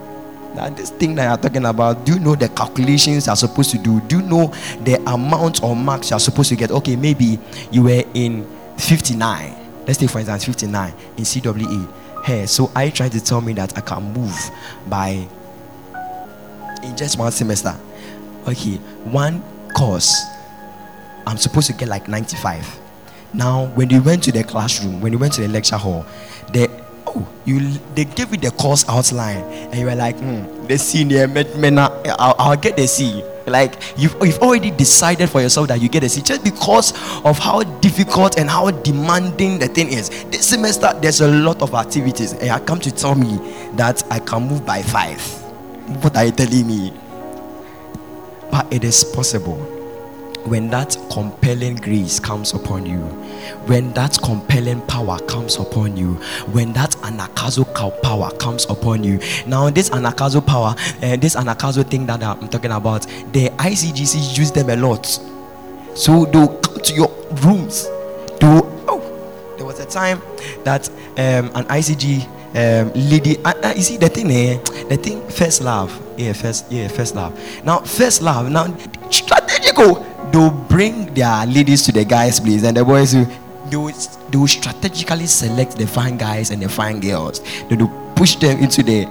Now, 0.55 0.71
this 0.71 0.91
thing 0.91 1.15
that 1.17 1.29
you're 1.29 1.37
talking 1.37 1.67
about, 1.67 2.05
do 2.07 2.15
you 2.15 2.21
know 2.21 2.35
the 2.35 2.49
calculations 2.49 3.27
you're 3.27 3.37
supposed 3.37 3.71
to 3.73 3.79
do? 3.79 4.01
Do 4.03 4.19
you 4.19 4.23
know 4.23 4.47
the 4.85 5.03
amount 5.07 5.63
or 5.63 5.75
marks 5.75 6.11
you're 6.11 6.21
supposed 6.21 6.49
to 6.51 6.57
get? 6.57 6.71
Okay, 6.71 6.97
maybe 6.97 7.39
you 7.73 7.83
were 7.83 8.05
in 8.15 8.47
59. 8.79 9.85
Let's 9.87 9.99
take, 9.99 10.11
for 10.11 10.19
instance, 10.19 10.45
59 10.45 10.95
in 11.17 11.25
CWA. 11.25 12.25
Hey, 12.25 12.47
so 12.47 12.71
are 12.75 12.85
you 12.85 12.91
trying 12.93 13.11
to 13.11 13.23
tell 13.23 13.41
me 13.41 13.53
that 13.55 13.77
I 13.77 13.81
can 13.81 14.03
move 14.13 14.35
by 14.87 15.29
in 16.83 16.97
just 16.97 17.19
one 17.19 17.33
semester? 17.33 17.77
Okay, 18.47 18.77
one 19.05 19.43
course, 19.75 20.25
I'm 21.27 21.37
supposed 21.37 21.67
to 21.67 21.73
get 21.73 21.89
like 21.89 22.09
95. 22.09 22.81
Now, 23.35 23.67
when 23.75 23.91
you 23.91 24.01
went 24.01 24.23
to 24.25 24.33
the 24.33 24.45
classroom, 24.45 25.01
when 25.01 25.13
you 25.13 25.19
went 25.19 25.33
to 25.35 25.41
the 25.41 25.49
lecture 25.49 25.77
hall, 25.77 26.07
you 27.45 27.61
they 27.95 28.05
gave 28.05 28.31
you 28.31 28.39
the 28.39 28.51
course 28.51 28.85
outline, 28.89 29.45
and 29.45 29.75
you 29.79 29.87
were 29.87 29.95
like, 29.95 30.17
hmm, 30.17 30.67
the 30.67 30.79
senior, 30.79 31.29
I'll, 32.19 32.35
I'll 32.39 32.57
get 32.57 32.77
the 32.77 32.87
C. 32.87 33.23
Like 33.47 33.75
you've, 33.99 34.17
you've 34.23 34.39
already 34.39 34.71
decided 34.71 35.29
for 35.29 35.43
yourself 35.43 35.69
that 35.69 35.81
you 35.83 35.91
get 35.91 36.03
a 36.03 36.09
C 36.09 36.23
just 36.23 36.43
because 36.43 36.93
of 37.25 37.39
how 37.39 37.63
difficult 37.63 38.39
and 38.39 38.49
how 38.49 38.71
demanding 38.71 39.59
the 39.59 39.69
thing 39.69 39.93
is. 39.93 40.09
This 40.31 40.47
semester, 40.47 40.93
there's 41.03 41.21
a 41.21 41.29
lot 41.29 41.61
of 41.61 41.75
activities, 41.75 42.33
and 42.33 42.51
I 42.51 42.59
come 42.61 42.81
to 42.81 42.91
tell 42.91 43.15
me 43.15 43.37
that 43.77 44.03
I 44.11 44.19
can 44.21 44.49
move 44.49 44.65
by 44.65 44.83
five. 44.83 45.21
What 46.03 46.17
are 46.17 46.25
you 46.25 46.33
telling 46.33 46.67
me? 46.67 46.93
But 48.51 48.73
it 48.73 48.85
is 48.85 49.05
possible 49.05 49.57
when 50.47 50.69
that 50.69 50.97
compelling 51.11 51.77
grace 51.77 52.21
comes 52.21 52.53
upon 52.53 52.85
you, 52.85 53.01
when 53.67 53.93
that 53.95 54.19
compelling 54.23 54.81
power 54.83 55.19
comes 55.21 55.57
upon 55.57 55.97
you, 55.97 56.15
when 56.53 56.73
that 56.75 56.94
anagkazo 57.05 57.65
power 58.03 58.31
comes 58.39 58.65
upon 58.67 59.05
you. 59.05 59.21
Now, 59.47 59.71
this 59.71 59.91
anagkazo 59.91 60.45
power 60.47 60.75
and 61.03 61.19
uh, 61.19 61.23
this 61.23 61.37
anagkazo 61.37 61.89
thing 61.89 62.07
that 62.07 62.23
I'm 62.23 62.49
talking 62.49 62.73
about, 62.73 63.03
the 63.33 63.51
ICGC 63.51 64.37
use 64.37 64.51
them 64.51 64.71
a 64.71 64.77
lot. 64.77 65.07
So 65.95 66.25
they'll 66.25 66.49
come 66.49 66.81
to 66.81 66.95
your 66.95 67.09
rooms. 67.43 67.85
Do 68.41 68.63
oh, 68.89 69.55
there 69.57 69.67
was 69.67 69.79
a 69.81 69.87
time 69.87 70.21
that 70.65 70.89
um, 71.17 71.51
an 71.55 71.65
ICG 71.67 72.27
um, 72.55 72.93
lady. 72.95 73.39
Uh, 73.45 73.53
uh, 73.63 73.73
you 73.77 73.83
see 73.83 73.97
the 73.97 74.09
thing, 74.09 74.31
eh? 74.31 74.59
The 74.89 74.97
thing, 74.97 75.29
first 75.29 75.63
love. 75.63 75.93
Yeah, 76.17 76.33
first, 76.33 76.71
yeah, 76.71 76.89
first 76.89 77.15
love. 77.15 77.39
Now, 77.65 77.81
first 77.81 78.23
love. 78.23 78.51
Now, 78.51 78.75
strategical 79.11 80.05
they'll 80.33 80.51
bring 80.51 81.15
their 81.15 81.47
ladies 81.47 81.83
to 81.85 81.93
the 81.93 82.05
guys' 82.05 82.41
place, 82.41 82.65
and 82.65 82.77
the 82.77 82.85
boys 82.85 83.15
will 83.15 83.27
will, 83.71 83.93
they 84.35 84.39
will 84.39 84.49
strategically 84.49 85.27
select 85.27 85.79
the 85.79 85.87
fine 85.87 86.17
guys 86.17 86.51
and 86.51 86.61
the 86.61 86.69
fine 86.69 86.99
girls. 86.99 87.41
They 87.69 87.77
will 87.77 87.87
push 88.17 88.35
them 88.35 88.59
into 88.59 88.83
the 88.83 89.05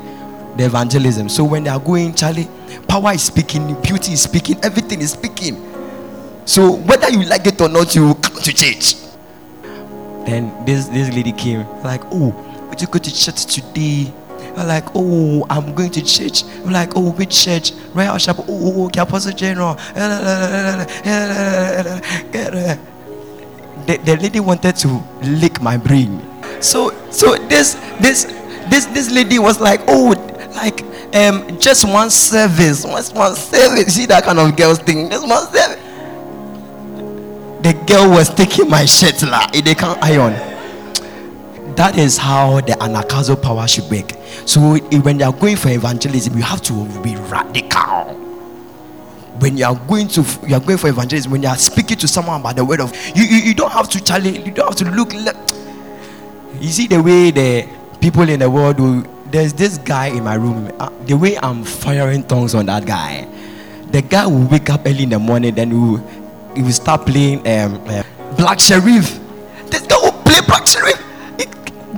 the 0.58 0.66
evangelism. 0.66 1.30
So 1.30 1.46
when 1.46 1.64
they 1.64 1.70
are 1.70 1.80
going, 1.80 2.14
Charlie, 2.14 2.50
power 2.90 3.14
is 3.14 3.24
speaking, 3.24 3.82
beauty 3.82 4.12
is 4.12 4.22
speaking, 4.22 4.58
everything 4.62 5.00
is 5.00 5.14
speaking. 5.14 5.56
So 6.44 6.74
whether 6.74 7.10
you 7.10 7.24
like 7.24 7.48
it 7.48 7.62
or 7.62 7.70
not, 7.70 7.96
you 7.96 8.16
come 8.16 8.42
to 8.42 8.54
church. 8.54 8.96
Then 10.26 10.52
this 10.66 10.90
this 10.90 11.10
lady 11.16 11.32
came 11.32 11.66
like, 11.84 12.02
oh, 12.12 12.36
would 12.68 12.82
you 12.82 12.88
go 12.88 13.00
to 13.00 13.16
church 13.16 13.46
today? 13.46 14.12
I'm 14.58 14.68
like, 14.68 14.88
oh, 14.94 15.46
I'm 15.50 15.74
going 15.74 15.92
to 15.92 16.02
church. 16.04 16.44
I'm 16.66 16.72
like, 16.72 16.98
oh, 16.98 17.14
which 17.14 17.46
church? 17.46 17.72
Royal 17.94 18.18
Chapel. 18.18 18.44
Oh, 18.50 18.52
oh, 18.52 18.74
oh 18.76 18.86
okay, 18.88 19.00
Apostle 19.00 19.32
General. 19.32 19.80
The, 23.86 23.98
the 23.98 24.18
lady 24.18 24.40
wanted 24.40 24.76
to 24.78 25.04
lick 25.22 25.62
my 25.62 25.78
brain. 25.78 26.22
So, 26.62 26.92
so 27.12 27.36
this, 27.48 27.74
this, 28.00 28.26
this, 28.70 28.86
this 28.88 29.12
lady 29.12 29.40
was 29.40 29.60
like, 29.60 29.82
oh, 29.88 30.14
like, 30.56 30.84
um, 31.16 31.60
just 31.60 31.86
one 31.88 32.10
service, 32.10 32.84
just 32.84 33.16
one 33.16 33.36
service. 33.36 33.96
See 33.96 34.06
that 34.08 34.24
kind 34.24 34.40
of 34.40 34.56
girls 34.56 34.80
thing, 34.80 35.10
just 35.10 35.28
one 35.28 35.46
service. 35.48 35.80
The 37.64 37.74
girl 37.88 38.10
was 38.10 38.30
taking 38.34 38.70
my 38.70 38.86
shirt, 38.86 39.22
like, 39.24 39.52
they 39.64 39.76
can't 39.76 40.02
iron 40.04 40.34
that 41.76 41.98
is 41.98 42.18
how 42.18 42.62
the 42.62 42.74
anagkazo 42.74 43.42
power 43.42 43.68
should 43.68 43.90
work. 43.90 44.12
So 44.46 44.78
when 44.78 45.20
you 45.20 45.26
are 45.26 45.34
going 45.34 45.56
for 45.56 45.70
evangelism, 45.70 46.38
you 46.38 46.44
have 46.44 46.62
to 46.64 46.86
be 47.02 47.16
radical. 47.16 48.23
When 49.40 49.58
you 49.58 49.66
are 49.66 49.76
going 49.76 50.08
to 50.10 50.22
you 50.48 50.56
are 50.56 50.60
going 50.60 50.78
for 50.78 50.90
evangelism, 50.90 51.32
when 51.32 51.44
you 51.44 51.50
are 51.50 51.58
speaking 51.58 51.98
to 51.98 52.08
someone 52.08 52.42
about 52.42 52.56
the 52.56 52.64
word 52.66 52.80
of 52.80 52.96
you, 53.16 53.24
you, 53.24 53.38
you 53.38 53.54
don't 53.54 53.72
have 53.72 53.90
to 53.90 54.04
challenge, 54.04 54.46
you 54.46 54.52
don't 54.52 54.68
have 54.68 54.76
to 54.78 54.92
look. 54.92 55.14
You 56.62 56.70
see 56.70 56.88
the 56.88 57.02
way 57.02 57.32
the 57.32 57.68
people 58.00 58.30
in 58.30 58.40
the 58.40 58.50
world 58.50 58.78
there's 59.32 59.54
this 59.54 59.80
guy 59.80 60.08
in 60.08 60.24
my 60.24 60.36
room. 60.36 60.72
Uh, 60.80 60.90
the 61.06 61.16
way 61.18 61.38
I'm 61.40 61.64
firing 61.64 62.24
tongues 62.24 62.54
on 62.54 62.68
that 62.68 62.86
guy, 62.86 63.28
the 63.90 64.04
guy 64.04 64.28
will 64.28 64.48
wake 64.48 64.70
up 64.70 64.82
early 64.86 65.04
in 65.04 65.10
the 65.10 65.20
morning, 65.20 65.56
then 65.56 65.72
he 65.72 65.78
will, 65.78 65.98
he 66.56 66.62
will 66.62 66.72
start 66.72 67.08
playing 67.08 67.40
um, 67.40 67.82
uh, 67.88 68.04
Black 68.38 68.60
Sherif 68.60 69.20
This 69.72 69.82
guy 69.88 69.98
will 69.98 70.12
play 70.24 70.40
Black 70.46 70.66
Sherif 70.66 71.04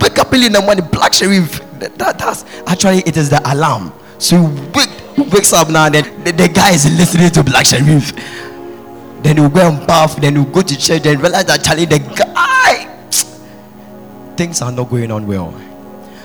wake 0.00 0.18
up 0.18 0.32
early 0.32 0.46
in 0.46 0.52
the 0.52 0.60
morning, 0.60 0.86
black 0.86 1.12
Sherif 1.12 1.60
That, 1.78 1.96
that, 1.98 2.18
that's 2.18 2.44
actually 2.66 2.98
it 3.06 3.16
is 3.16 3.30
the 3.30 3.40
alarm. 3.52 3.92
So 4.18 4.46
he 4.46 4.60
wake, 4.74 4.90
wakes 5.32 5.52
up 5.52 5.70
now, 5.70 5.88
then 5.88 6.24
the, 6.24 6.32
the, 6.32 6.48
guy 6.48 6.72
is 6.72 6.84
listening 6.98 7.30
to 7.30 7.42
black 7.42 7.66
sherif. 7.66 8.12
Then 9.22 9.36
he'll 9.38 9.48
go 9.48 9.68
and 9.68 9.86
bath, 9.86 10.16
then 10.16 10.36
he'll 10.36 10.44
go 10.44 10.62
to 10.62 10.78
church 10.78 11.06
and 11.06 11.20
realize 11.20 11.46
that 11.46 11.64
Charlie, 11.64 11.86
the 11.86 11.98
guy, 11.98 12.86
things 14.36 14.62
are 14.62 14.72
not 14.72 14.90
going 14.90 15.10
on 15.10 15.26
well. 15.26 15.54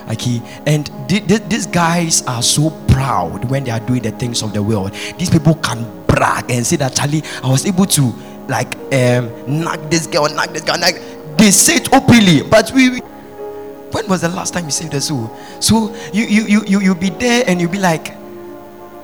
Okay, 0.10 0.42
and 0.68 0.90
th- 1.08 1.26
th- 1.28 1.44
these 1.48 1.66
guys 1.68 2.22
are 2.28 2.42
so 2.44 2.70
proud 2.88 3.50
when 3.50 3.64
they 3.64 3.72
are 3.72 3.80
doing 3.80 4.02
the 4.02 4.12
things 4.12 4.44
of 4.44 4.54
the 4.54 4.62
world. 4.62 4.92
These 5.18 5.30
people 5.30 5.56
can 5.56 5.86
brag 6.06 6.52
and 6.52 6.66
say 6.66 6.76
that 6.78 6.96
Charlie, 6.96 7.24
I 7.44 7.50
was 7.50 7.66
able 7.66 7.86
to 7.86 8.14
like 8.50 8.76
um 8.94 9.32
knock 9.48 9.80
this 9.90 10.08
girl, 10.08 10.28
knock 10.34 10.50
this 10.52 10.64
girl, 10.64 10.78
knock. 10.78 10.96
They 11.38 11.52
say 11.52 11.76
it 11.76 11.94
openly, 11.94 12.42
but 12.44 12.72
we 12.74 13.00
when 13.92 14.08
was 14.08 14.22
the 14.22 14.30
last 14.30 14.54
time 14.54 14.66
you 14.66 14.72
saved 14.72 14.94
a 14.94 15.02
soul? 15.02 15.36
So 15.60 15.96
you 16.12 16.26
you 16.26 16.44
you 16.44 16.64
you 16.66 16.80
you'll 16.82 16.96
be 16.96 17.10
there 17.10 17.44
and 17.48 17.62
you'll 17.62 17.72
be 17.72 17.80
like, 17.80 18.16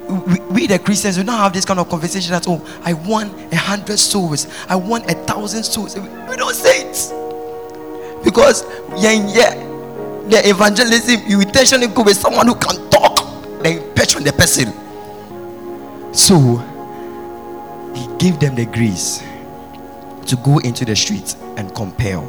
we, 0.10 0.40
we, 0.52 0.68
the 0.68 0.80
Christians, 0.80 1.18
we 1.18 1.24
don't 1.24 1.38
have 1.38 1.54
this 1.54 1.66
kind 1.66 1.80
of 1.80 1.90
conversation 1.90 2.34
at 2.34 2.48
all. 2.48 2.66
I 2.84 2.94
want 2.94 3.34
a 3.54 3.58
hundred 3.58 3.98
souls. 3.98 4.48
I 4.70 4.76
want 4.76 5.10
a 5.10 5.14
thousand 5.26 5.64
souls. 5.64 5.98
We 5.98 6.36
don't 6.36 6.56
say 6.56 6.90
it 6.90 8.24
because 8.24 8.64
yeah, 8.98 9.12
yeah, 9.28 9.54
the 10.30 10.50
evangelism. 10.50 11.22
You 11.28 11.42
intentionally 11.42 11.88
go 11.88 12.04
with 12.04 12.18
someone 12.18 12.48
who 12.48 12.56
can 12.56 12.90
talk, 12.90 13.18
then 13.64 13.80
on 14.16 14.24
the 14.24 14.34
person. 14.34 14.74
So 16.14 16.58
he 17.94 18.08
gave 18.18 18.40
them 18.40 18.56
the 18.56 18.66
grace 18.66 19.24
to 20.28 20.36
go 20.38 20.60
into 20.60 20.86
the 20.86 20.96
streets 20.96 21.36
and 21.56 21.74
compel 21.76 22.26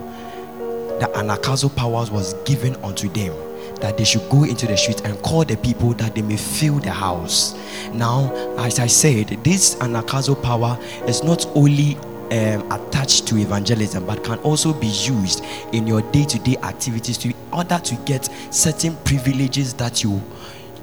the 1.01 1.07
anagkazo 1.15 1.75
powers 1.75 2.11
was 2.11 2.35
given 2.45 2.75
unto 2.77 3.09
them 3.09 3.33
that 3.81 3.97
they 3.97 4.05
should 4.05 4.29
go 4.29 4.45
into 4.45 4.67
the 4.67 4.77
street 4.77 5.01
and 5.05 5.21
call 5.23 5.45
the 5.45 5.57
people 5.57 5.95
that 5.95 6.15
they 6.15 6.23
may 6.23 6.37
fill 6.37 6.79
the 6.79 6.91
house. 6.91 7.55
Now, 7.93 8.33
as 8.59 8.79
I 8.79 8.87
said, 8.87 9.29
this 9.45 9.77
anagkazo 9.77 10.43
power 10.43 10.79
is 11.07 11.23
not 11.23 11.47
only 11.55 11.97
um, 12.31 12.71
attached 12.71 13.27
to 13.29 13.39
evangelism, 13.39 14.05
but 14.07 14.23
can 14.25 14.39
also 14.41 14.73
be 14.73 14.89
used 14.89 15.45
in 15.73 15.87
your 15.87 16.03
day-to-day 16.13 16.57
activities 16.63 17.17
to 17.19 17.33
order 17.53 17.79
to 17.79 17.95
get 18.05 18.29
certain 18.51 18.97
privileges 19.05 19.75
that 19.75 20.03
you 20.03 20.23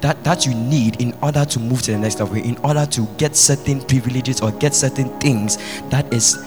that, 0.02 0.24
that 0.24 0.46
you 0.46 0.54
need 0.54 1.02
in 1.02 1.18
order 1.24 1.46
to 1.46 1.60
move 1.60 1.82
to 1.82 1.92
the 1.92 1.98
next 1.98 2.20
level, 2.20 2.36
in 2.36 2.58
order 2.58 2.86
to 2.86 3.08
get 3.18 3.36
certain 3.36 3.82
privileges 3.82 4.42
or 4.42 4.52
get 4.52 4.74
certain 4.74 5.08
things 5.20 5.58
that 5.90 6.12
is 6.14 6.38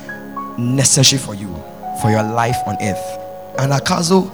necessary 0.58 1.20
for 1.20 1.34
you 1.34 1.48
for 2.00 2.10
your 2.10 2.22
life 2.22 2.56
on 2.66 2.76
earth. 2.82 3.18
Anagkazo 3.56 4.30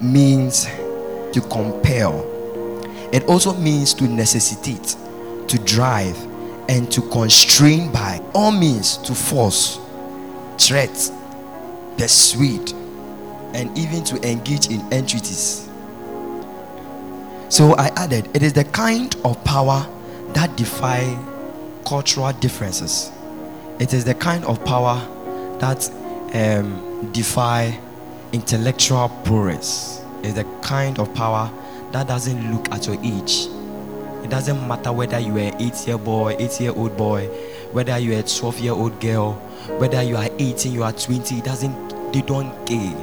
means 0.00 0.66
to 1.32 1.40
compel. 1.40 2.26
It 3.12 3.24
also 3.24 3.54
means 3.54 3.94
to 3.94 4.04
necessitate, 4.04 4.96
to 5.48 5.58
drive, 5.64 6.16
and 6.68 6.90
to 6.92 7.02
constrain 7.10 7.90
by 7.90 8.22
all 8.34 8.52
means 8.52 8.96
to 8.98 9.14
force, 9.14 9.80
threat, 10.58 11.10
persuade, 11.98 12.72
and 13.54 13.76
even 13.76 14.04
to 14.04 14.16
engage 14.28 14.68
in 14.68 14.80
entreaties. 14.92 15.68
So 17.48 17.74
I 17.74 17.88
added, 17.96 18.28
it 18.34 18.44
is 18.44 18.52
the 18.52 18.64
kind 18.64 19.14
of 19.24 19.42
power 19.42 19.84
that 20.34 20.56
defy 20.56 21.18
cultural 21.84 22.32
differences. 22.34 23.10
It 23.80 23.92
is 23.92 24.04
the 24.04 24.14
kind 24.14 24.44
of 24.44 24.64
power 24.64 24.96
that 25.58 25.90
um, 26.32 27.10
defy 27.12 27.76
intellectual 28.32 29.08
prowess 29.24 29.99
is 30.24 30.34
the 30.34 30.44
kind 30.62 30.98
of 30.98 31.12
power 31.14 31.50
that 31.92 32.08
doesn't 32.08 32.52
look 32.52 32.70
at 32.72 32.86
your 32.86 32.96
age. 33.02 33.48
It 34.24 34.30
doesn't 34.30 34.68
matter 34.68 34.92
whether 34.92 35.18
you 35.18 35.36
are 35.38 35.52
8 35.58 35.86
year 35.86 35.98
boy, 35.98 36.36
8 36.38 36.60
year 36.60 36.72
old 36.76 36.96
boy, 36.96 37.26
whether 37.72 37.98
you 37.98 38.14
are 38.14 38.20
a 38.20 38.22
12 38.22 38.58
year 38.60 38.72
old 38.72 39.00
girl, 39.00 39.32
whether 39.78 40.02
you 40.02 40.16
are 40.16 40.28
18, 40.38 40.72
you 40.72 40.82
are 40.82 40.92
20, 40.92 41.36
it 41.36 41.44
doesn't, 41.44 42.12
they 42.12 42.22
don't 42.22 42.50
care. 42.66 42.94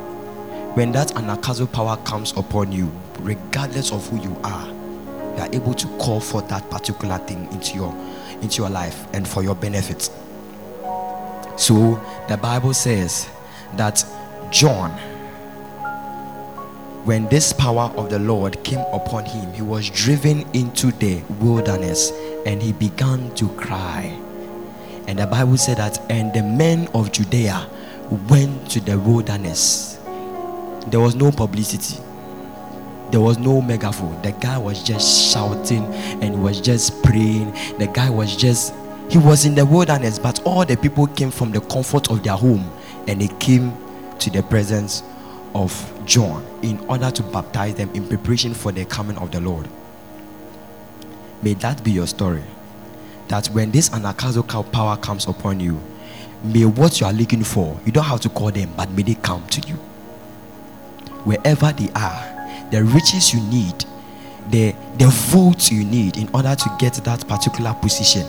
When 0.76 0.92
that 0.92 1.10
anagkazo 1.10 1.72
power 1.72 1.98
comes 2.06 2.34
upon 2.38 2.72
you, 2.72 2.92
regardless 3.20 3.92
of 3.92 4.08
who 4.10 4.22
you 4.22 4.38
are, 4.44 4.68
you 4.68 5.44
are 5.44 5.50
able 5.54 5.74
to 5.74 5.88
call 5.98 6.20
for 6.20 6.42
that 6.44 6.70
particular 6.70 7.18
thing 7.20 7.52
into 7.52 7.76
your 7.76 7.96
into 8.42 8.62
your 8.62 8.70
life 8.70 9.08
and 9.14 9.28
for 9.28 9.42
your 9.42 9.56
benefit. 9.56 10.10
So 11.58 12.00
the 12.28 12.38
Bible 12.38 12.74
says 12.74 13.28
that 13.76 14.06
John, 14.52 14.92
when 17.08 17.26
this 17.30 17.54
power 17.54 17.90
of 17.96 18.10
the 18.10 18.20
Lord 18.20 18.62
came 18.66 18.84
upon 18.92 19.24
him, 19.24 19.54
he 19.54 19.62
was 19.62 19.90
driven 19.90 20.42
into 20.54 20.92
the 20.92 21.22
wilderness 21.40 22.12
and 22.46 22.62
he 22.62 22.74
began 22.74 23.34
to 23.36 23.48
cry. 23.56 24.08
And 25.08 25.18
the 25.18 25.26
Bible 25.26 25.56
said 25.56 25.78
that, 25.78 26.02
and 26.12 26.34
the 26.34 26.44
men 26.44 26.90
of 26.94 27.14
Judea 27.14 27.70
went 28.28 28.70
to 28.72 28.82
the 28.82 29.00
wilderness. 29.00 29.98
There 30.88 31.00
was 31.00 31.16
no 31.16 31.32
publicity, 31.32 32.04
there 33.10 33.22
was 33.22 33.38
no 33.38 33.62
megaphone. 33.62 34.22
The 34.22 34.34
guy 34.34 34.58
was 34.58 34.84
just 34.84 35.32
shouting 35.32 35.86
and 36.22 36.44
was 36.44 36.60
just 36.60 37.02
praying. 37.04 37.54
The 37.80 37.88
guy 37.88 38.10
was 38.10 38.36
just, 38.36 38.74
he 39.10 39.18
was 39.18 39.46
in 39.46 39.56
the 39.56 39.66
wilderness, 39.66 40.20
but 40.20 40.44
all 40.44 40.66
the 40.66 40.76
people 40.76 41.08
came 41.08 41.32
from 41.32 41.54
the 41.54 41.62
comfort 41.62 42.12
of 42.12 42.22
their 42.22 42.36
home 42.36 42.70
and 43.08 43.22
they 43.22 43.30
came 43.40 43.72
to 44.20 44.30
the 44.30 44.44
presence 44.44 45.04
of 45.56 45.72
John 46.06 46.46
in 46.62 46.80
order 46.88 47.12
to 47.12 47.24
baptize 47.24 47.76
them 47.76 47.90
in 47.94 48.08
preparation 48.08 48.54
for 48.54 48.72
the 48.72 48.86
coming 48.86 49.18
of 49.18 49.32
the 49.32 49.40
Lord. 49.40 49.68
May 51.42 51.54
that 51.56 51.84
be 51.84 51.92
your 51.92 52.08
story. 52.08 52.44
That 53.28 53.48
when 53.48 53.72
this 53.72 53.90
anakazo 53.90 54.72
power 54.72 54.98
comes 54.98 55.28
upon 55.28 55.60
you, 55.60 55.82
may 56.44 56.66
what 56.66 57.00
you 57.00 57.08
are 57.08 57.14
looking 57.14 57.44
for, 57.44 57.80
you 57.86 57.92
don't 57.92 58.06
have 58.06 58.22
to 58.22 58.30
call 58.30 58.52
them, 58.52 58.72
but 58.76 58.90
may 58.92 59.04
they 59.04 59.16
come 59.16 59.46
to 59.48 59.68
you. 59.68 59.76
Wherever 61.26 61.72
they 61.74 61.90
are, 61.94 62.70
the 62.72 62.84
riches 62.84 63.34
you 63.34 63.42
need, 63.42 63.86
the, 64.50 64.74
the 64.98 65.08
votes 65.30 65.72
you 65.72 65.84
need 65.84 66.18
in 66.18 66.30
order 66.34 66.56
to 66.56 66.76
get 66.80 66.94
that 67.04 67.28
particular 67.28 67.74
position. 67.74 68.26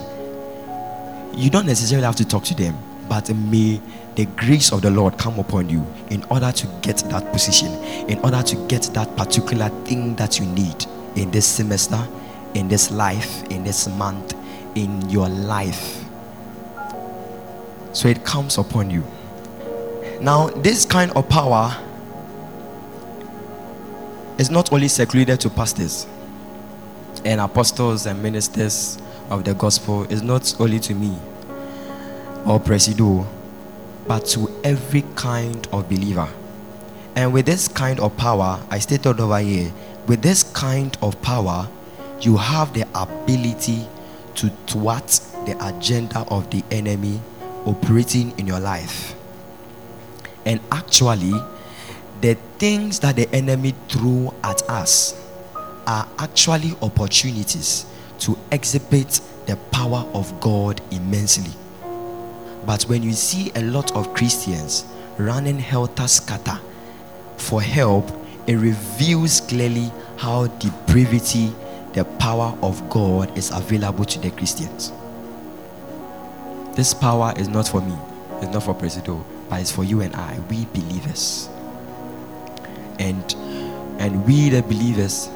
You 1.35 1.51
don't 1.51 1.67
necessarily 1.67 2.05
have 2.05 2.17
to 2.17 2.25
talk 2.27 2.45
to 2.45 2.55
them, 2.55 2.77
but 3.09 3.33
may 3.35 3.81
the 4.19 4.27
grace 4.35 4.73
of 4.73 4.83
the 4.83 4.91
Lord 4.91 5.17
come 5.17 5.39
upon 5.39 5.69
you 5.69 5.87
in 6.11 6.25
order 6.25 6.51
to 6.51 6.67
get 6.83 6.97
that 7.09 7.33
position, 7.33 7.73
in 8.09 8.19
order 8.19 8.43
to 8.43 8.67
get 8.67 8.83
that 8.93 9.17
particular 9.17 9.69
thing 9.85 10.17
that 10.17 10.41
you 10.41 10.47
need 10.47 10.87
in 11.15 11.31
this 11.31 11.47
semester, 11.47 12.05
in 12.55 12.67
this 12.67 12.91
life, 12.91 13.45
in 13.45 13.63
this 13.63 13.87
month, 13.87 14.35
in 14.75 15.09
your 15.09 15.29
life. 15.29 16.03
So 17.93 18.09
it 18.09 18.25
comes 18.25 18.59
upon 18.59 18.91
you. 18.91 19.05
Now, 20.21 20.49
this 20.49 20.85
kind 20.85 21.13
of 21.13 21.29
power 21.29 21.77
is 24.37 24.51
not 24.51 24.73
only 24.73 24.89
secluded 24.89 25.39
to 25.43 25.49
pastors 25.49 26.09
and 27.25 27.41
apostles 27.41 28.07
and 28.07 28.21
ministers 28.21 28.99
of 29.31 29.45
the 29.45 29.55
gospel, 29.55 30.03
it's 30.11 30.23
not 30.23 30.61
only 30.61 30.81
to 30.81 30.95
me 30.97 31.17
or 32.45 32.59
presido, 32.59 33.25
but 34.09 34.25
to 34.25 34.51
every 34.65 35.05
kind 35.15 35.69
of 35.71 35.89
believer. 35.89 36.29
And 37.15 37.33
with 37.33 37.47
this 37.47 37.69
kind 37.69 38.01
of 38.01 38.17
power, 38.17 38.61
I 38.71 38.79
stated 38.79 39.21
over 39.21 39.39
here, 39.39 39.73
with 40.07 40.23
this 40.23 40.43
kind 40.43 40.97
of 41.03 41.21
power, 41.21 41.69
you 42.21 42.37
have 42.37 42.73
the 42.73 42.87
ability 42.95 43.87
to 44.37 44.49
thwart 44.67 45.21
the 45.47 45.57
agenda 45.67 46.21
of 46.31 46.51
the 46.51 46.65
enemy 46.71 47.21
operating 47.67 48.37
in 48.39 48.47
your 48.47 48.61
life. 48.61 49.15
And 50.47 50.61
actually, 50.73 51.35
the 52.21 52.35
things 52.59 53.01
that 53.01 53.17
the 53.17 53.29
enemy 53.35 53.75
threw 53.89 54.33
at 54.43 54.63
us 54.69 55.15
are 55.87 56.09
actually 56.19 56.75
opportunities 56.83 57.87
to 58.21 58.39
exhibit 58.51 59.21
the 59.47 59.57
power 59.71 60.09
of 60.15 60.41
God 60.41 60.81
immensely. 60.91 61.53
But 62.69 62.83
when 62.83 63.03
you 63.03 63.15
see 63.15 63.51
a 63.55 63.63
lot 63.63 63.97
of 63.97 64.13
Christians 64.13 64.85
running 65.17 65.59
helter 65.59 66.07
scatter 66.07 66.61
for 67.39 67.63
help, 67.63 68.07
it 68.47 68.57
reveals 68.57 69.41
clearly 69.41 69.91
how 70.19 70.49
depravity 70.49 71.51
the 71.95 72.05
power 72.19 72.55
of 72.63 72.91
God 72.91 73.37
is 73.39 73.51
available 73.53 74.05
to 74.05 74.19
the 74.19 74.31
Christians. 74.33 74.93
This 76.77 76.93
power 76.93 77.33
is 77.39 77.49
not 77.49 77.67
for 77.67 77.81
me, 77.81 77.97
it's 78.43 78.53
not 78.53 78.65
for 78.65 78.75
Presido, 78.75 79.25
but 79.49 79.63
it's 79.63 79.73
for 79.73 79.85
you 79.85 80.03
and 80.03 80.15
I, 80.15 80.39
we 80.51 80.67
believers. 80.67 81.49
And 82.99 83.35
and 83.99 84.27
we 84.27 84.51
the 84.51 84.61
believers 84.61 85.29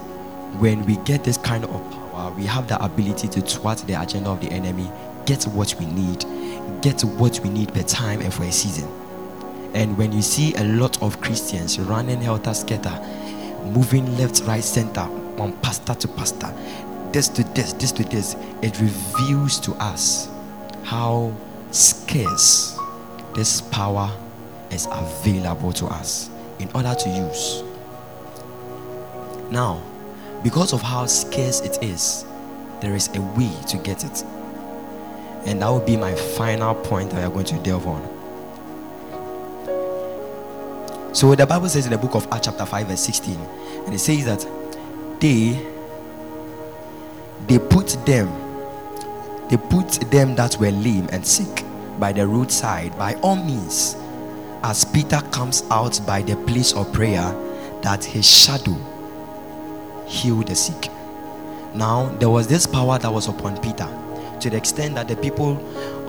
when 0.58 0.84
we 0.84 0.98
get 1.06 1.24
this 1.24 1.38
kind 1.38 1.64
of 1.64 1.70
power 1.92 2.02
we 2.36 2.44
have 2.44 2.68
the 2.68 2.82
ability 2.84 3.26
to 3.28 3.40
thwart 3.40 3.78
the 3.78 4.00
agenda 4.00 4.28
of 4.28 4.40
the 4.40 4.50
enemy 4.50 4.90
get 5.26 5.44
what 5.44 5.74
we 5.78 5.86
need 5.86 6.24
get 6.82 7.00
what 7.02 7.38
we 7.40 7.50
need 7.50 7.72
per 7.72 7.82
time 7.82 8.20
and 8.20 8.32
for 8.32 8.44
a 8.44 8.52
season 8.52 8.88
and 9.74 9.96
when 9.96 10.12
you 10.12 10.22
see 10.22 10.54
a 10.54 10.64
lot 10.64 11.00
of 11.02 11.20
christians 11.20 11.78
running 11.78 12.20
helter 12.20 12.54
skelter 12.54 12.98
moving 13.66 14.16
left 14.16 14.42
right 14.42 14.64
center 14.64 15.06
from 15.36 15.52
pastor 15.60 15.94
to 15.94 16.08
pastor 16.08 16.52
this 17.12 17.28
to 17.28 17.44
this 17.54 17.72
this 17.74 17.92
to 17.92 18.04
this 18.04 18.36
it 18.62 18.78
reveals 18.80 19.60
to 19.60 19.72
us 19.74 20.28
how 20.84 21.32
scarce 21.70 22.78
this 23.34 23.60
power 23.60 24.10
is 24.70 24.86
available 24.90 25.72
to 25.72 25.86
us 25.86 26.30
in 26.58 26.68
order 26.74 26.94
to 26.94 27.08
use. 27.08 27.62
Now, 29.50 29.82
because 30.42 30.72
of 30.72 30.82
how 30.82 31.06
scarce 31.06 31.60
it 31.60 31.82
is, 31.82 32.24
there 32.80 32.94
is 32.94 33.08
a 33.14 33.20
way 33.20 33.52
to 33.68 33.76
get 33.78 34.04
it. 34.04 34.24
And 35.44 35.60
that 35.60 35.68
will 35.68 35.80
be 35.80 35.96
my 35.96 36.14
final 36.14 36.74
point 36.74 37.10
that 37.10 37.18
we 37.18 37.24
are 37.24 37.30
going 37.30 37.46
to 37.46 37.58
delve 37.58 37.86
on. 37.86 38.02
So 41.14 41.34
the 41.34 41.46
Bible 41.46 41.68
says 41.68 41.84
in 41.84 41.92
the 41.92 41.98
book 41.98 42.14
of 42.14 42.26
Acts 42.32 42.46
chapter 42.46 42.64
5 42.64 42.86
verse 42.86 43.00
16, 43.00 43.36
and 43.84 43.94
it 43.94 43.98
says 43.98 44.24
that 44.24 44.46
they 45.20 45.68
they 47.46 47.58
put 47.58 47.88
them 48.06 48.28
they 49.50 49.56
put 49.56 49.90
them 50.10 50.34
that 50.36 50.56
were 50.58 50.70
lame 50.70 51.08
and 51.12 51.26
sick 51.26 51.64
by 51.98 52.12
the 52.12 52.26
roadside 52.26 52.96
by 52.96 53.14
all 53.16 53.36
means 53.36 53.96
as 54.62 54.84
Peter 54.84 55.20
comes 55.32 55.64
out 55.70 56.00
by 56.06 56.22
the 56.22 56.36
place 56.46 56.72
of 56.72 56.90
prayer 56.92 57.34
that 57.82 58.04
his 58.04 58.26
shadow 58.26 58.76
healed 60.06 60.46
the 60.46 60.54
sick. 60.54 60.88
Now, 61.74 62.08
there 62.20 62.30
was 62.30 62.46
this 62.46 62.66
power 62.66 62.98
that 62.98 63.12
was 63.12 63.28
upon 63.28 63.60
Peter 63.60 63.88
to 64.42 64.50
the 64.50 64.56
extent 64.56 64.96
that 64.96 65.08
the 65.08 65.16
people 65.16 65.56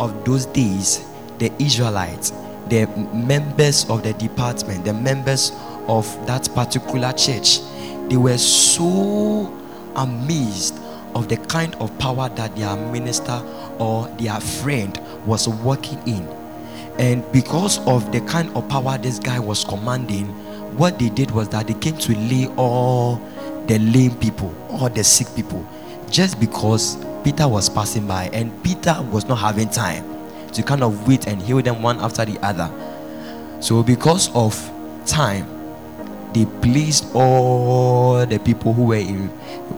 of 0.02 0.26
those 0.26 0.46
days, 0.48 1.06
the 1.38 1.52
Israelites, 1.60 2.32
the 2.70 2.88
members 3.14 3.90
of 3.90 4.04
the 4.04 4.14
department, 4.14 4.84
the 4.86 4.94
members 4.94 5.52
of 5.88 6.06
that 6.26 6.50
particular 6.56 7.14
church, 7.14 7.60
they 8.10 8.18
were 8.18 8.38
so 8.38 9.54
amazed 9.96 10.80
of 11.16 11.30
the 11.30 11.38
kind 11.38 11.76
of 11.76 11.96
power 12.00 12.28
that 12.30 12.56
their 12.56 12.76
minister 12.92 13.40
or 13.78 14.08
their 14.20 14.40
friend 14.40 15.00
was 15.26 15.48
working 15.48 16.00
in. 16.08 16.28
And 16.98 17.24
because 17.32 17.80
of 17.88 18.12
the 18.12 18.22
kind 18.22 18.50
of 18.56 18.68
power 18.68 18.98
this 18.98 19.20
guy 19.20 19.40
was 19.40 19.64
commanding, 19.64 20.28
what 20.78 20.98
they 20.98 21.10
did 21.10 21.30
was 21.32 21.50
that 21.50 21.68
they 21.68 21.74
came 21.76 21.98
to 21.98 22.16
lay 22.18 22.48
all 22.56 23.22
the 23.68 23.78
lame 23.80 24.16
people, 24.16 24.54
all 24.70 24.90
the 24.90 25.04
sick 25.04 25.28
people, 25.36 25.68
just 26.10 26.40
because 26.40 26.98
Peter 27.24 27.48
was 27.48 27.70
passing 27.70 28.06
by 28.06 28.30
and 28.34 28.52
Peter 28.64 28.96
was 29.12 29.26
not 29.26 29.38
having 29.38 29.70
time 29.70 30.04
to 30.52 30.62
kind 30.62 30.84
of 30.84 31.08
wait 31.08 31.28
and 31.28 31.42
heal 31.42 31.62
them 31.62 31.82
one 31.82 32.00
after 32.00 32.26
the 32.26 32.38
other. 32.46 32.70
So, 33.62 33.82
because 33.82 34.34
of 34.36 34.54
time, 35.06 35.48
they 36.34 36.46
placed 36.62 37.14
all 37.16 38.26
the 38.26 38.40
people 38.40 38.74
who 38.74 38.86
were 38.86 38.96
in, 38.96 39.30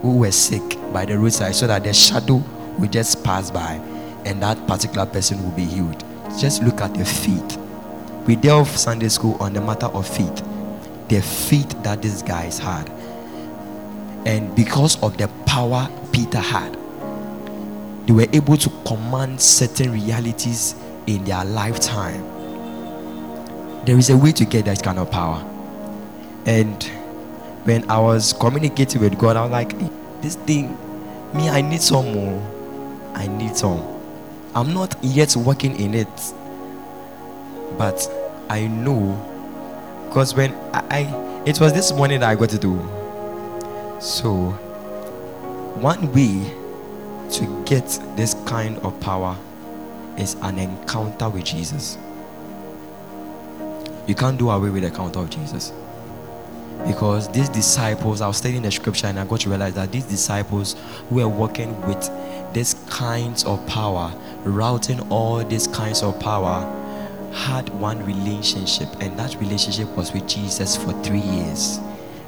who 0.02 0.18
were 0.18 0.32
sick 0.32 0.62
by 0.92 1.04
the 1.04 1.18
roadside 1.18 1.54
so 1.54 1.66
that 1.66 1.84
the 1.84 1.92
shadow 1.92 2.42
would 2.78 2.92
just 2.92 3.22
pass 3.22 3.50
by 3.50 3.74
and 4.24 4.42
that 4.42 4.66
particular 4.66 5.06
person 5.06 5.42
will 5.42 5.52
be 5.52 5.64
healed. 5.64 6.04
Just 6.38 6.62
look 6.62 6.80
at 6.80 6.94
the 6.94 7.04
faith. 7.04 7.58
We 8.26 8.34
delve 8.34 8.68
Sunday 8.68 9.08
school 9.08 9.36
on 9.40 9.52
the 9.52 9.60
matter 9.60 9.86
of 9.86 10.06
faith. 10.06 10.44
The 11.08 11.22
faith 11.22 11.80
that 11.84 12.02
these 12.02 12.22
guys 12.22 12.58
had. 12.58 12.90
And 14.26 14.54
because 14.56 15.00
of 15.02 15.16
the 15.16 15.28
power 15.46 15.88
Peter 16.12 16.40
had, 16.40 16.76
they 18.06 18.12
were 18.12 18.26
able 18.32 18.56
to 18.56 18.70
command 18.86 19.40
certain 19.40 19.92
realities 19.92 20.74
in 21.06 21.24
their 21.24 21.44
lifetime. 21.44 22.22
There 23.84 23.96
is 23.96 24.10
a 24.10 24.16
way 24.16 24.32
to 24.32 24.44
get 24.44 24.64
that 24.66 24.82
kind 24.82 24.98
of 24.98 25.10
power. 25.10 25.44
And 26.46 26.82
when 27.64 27.88
I 27.90 27.98
was 27.98 28.32
communicating 28.32 29.00
with 29.00 29.18
God, 29.18 29.36
I 29.36 29.42
was 29.42 29.50
like, 29.50 29.74
this 30.22 30.36
thing, 30.36 30.76
me, 31.34 31.48
I 31.48 31.60
need 31.60 31.82
some 31.82 32.12
more. 32.12 33.12
I 33.14 33.26
need 33.26 33.56
some. 33.56 33.82
I'm 34.54 34.72
not 34.72 34.96
yet 35.02 35.34
working 35.36 35.78
in 35.78 35.94
it, 35.94 36.08
but 37.76 38.08
I 38.48 38.66
know 38.66 39.32
because 40.08 40.34
when 40.34 40.54
I, 40.72 40.84
I 40.90 41.42
it 41.44 41.60
was 41.60 41.72
this 41.72 41.92
morning 41.92 42.20
that 42.20 42.30
I 42.30 42.34
got 42.34 42.48
to 42.50 42.58
do. 42.58 42.74
So 44.00 44.50
one 45.78 46.12
way 46.12 46.52
to 47.32 47.64
get 47.64 47.86
this 48.16 48.34
kind 48.46 48.78
of 48.78 48.98
power 49.00 49.36
is 50.18 50.34
an 50.42 50.58
encounter 50.58 51.28
with 51.28 51.44
Jesus. 51.44 51.98
You 54.06 54.14
can't 54.14 54.38
do 54.38 54.50
away 54.50 54.70
with 54.70 54.82
the 54.82 54.88
encounter 54.88 55.20
of 55.20 55.30
Jesus. 55.30 55.72
Because 56.86 57.28
these 57.32 57.48
disciples, 57.48 58.20
I 58.20 58.28
was 58.28 58.36
studying 58.36 58.62
the 58.62 58.70
scripture 58.70 59.08
and 59.08 59.18
I 59.18 59.24
got 59.24 59.40
to 59.40 59.48
realize 59.48 59.74
that 59.74 59.90
these 59.90 60.04
disciples 60.04 60.76
were 61.10 61.26
working 61.26 61.80
with 61.86 62.08
these 62.52 62.74
kinds 62.88 63.44
of 63.44 63.66
power, 63.66 64.12
routing 64.44 65.00
all 65.10 65.44
these 65.44 65.66
kinds 65.66 66.02
of 66.02 66.18
power, 66.20 66.64
had 67.32 67.68
one 67.70 68.04
relationship, 68.04 68.88
and 69.00 69.18
that 69.18 69.34
relationship 69.36 69.88
was 69.96 70.12
with 70.12 70.26
Jesus 70.28 70.76
for 70.76 70.92
three 71.02 71.20
years. 71.20 71.78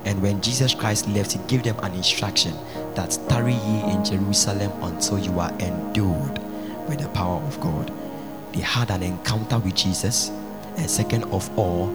And 0.04 0.20
when 0.20 0.40
Jesus 0.40 0.74
Christ 0.74 1.08
left, 1.08 1.32
he 1.32 1.38
gave 1.46 1.62
them 1.62 1.78
an 1.80 1.94
instruction 1.94 2.54
that 2.98 3.16
tarry 3.28 3.54
ye 3.54 3.92
in 3.92 4.04
Jerusalem 4.04 4.72
until 4.82 5.20
you 5.20 5.38
are 5.38 5.52
endued 5.60 6.36
with 6.88 6.98
the 6.98 7.08
power 7.10 7.40
of 7.42 7.60
God. 7.60 7.92
They 8.52 8.60
had 8.60 8.90
an 8.90 9.04
encounter 9.04 9.60
with 9.60 9.76
Jesus, 9.76 10.30
and 10.76 10.90
second 10.90 11.22
of 11.26 11.48
all, 11.56 11.86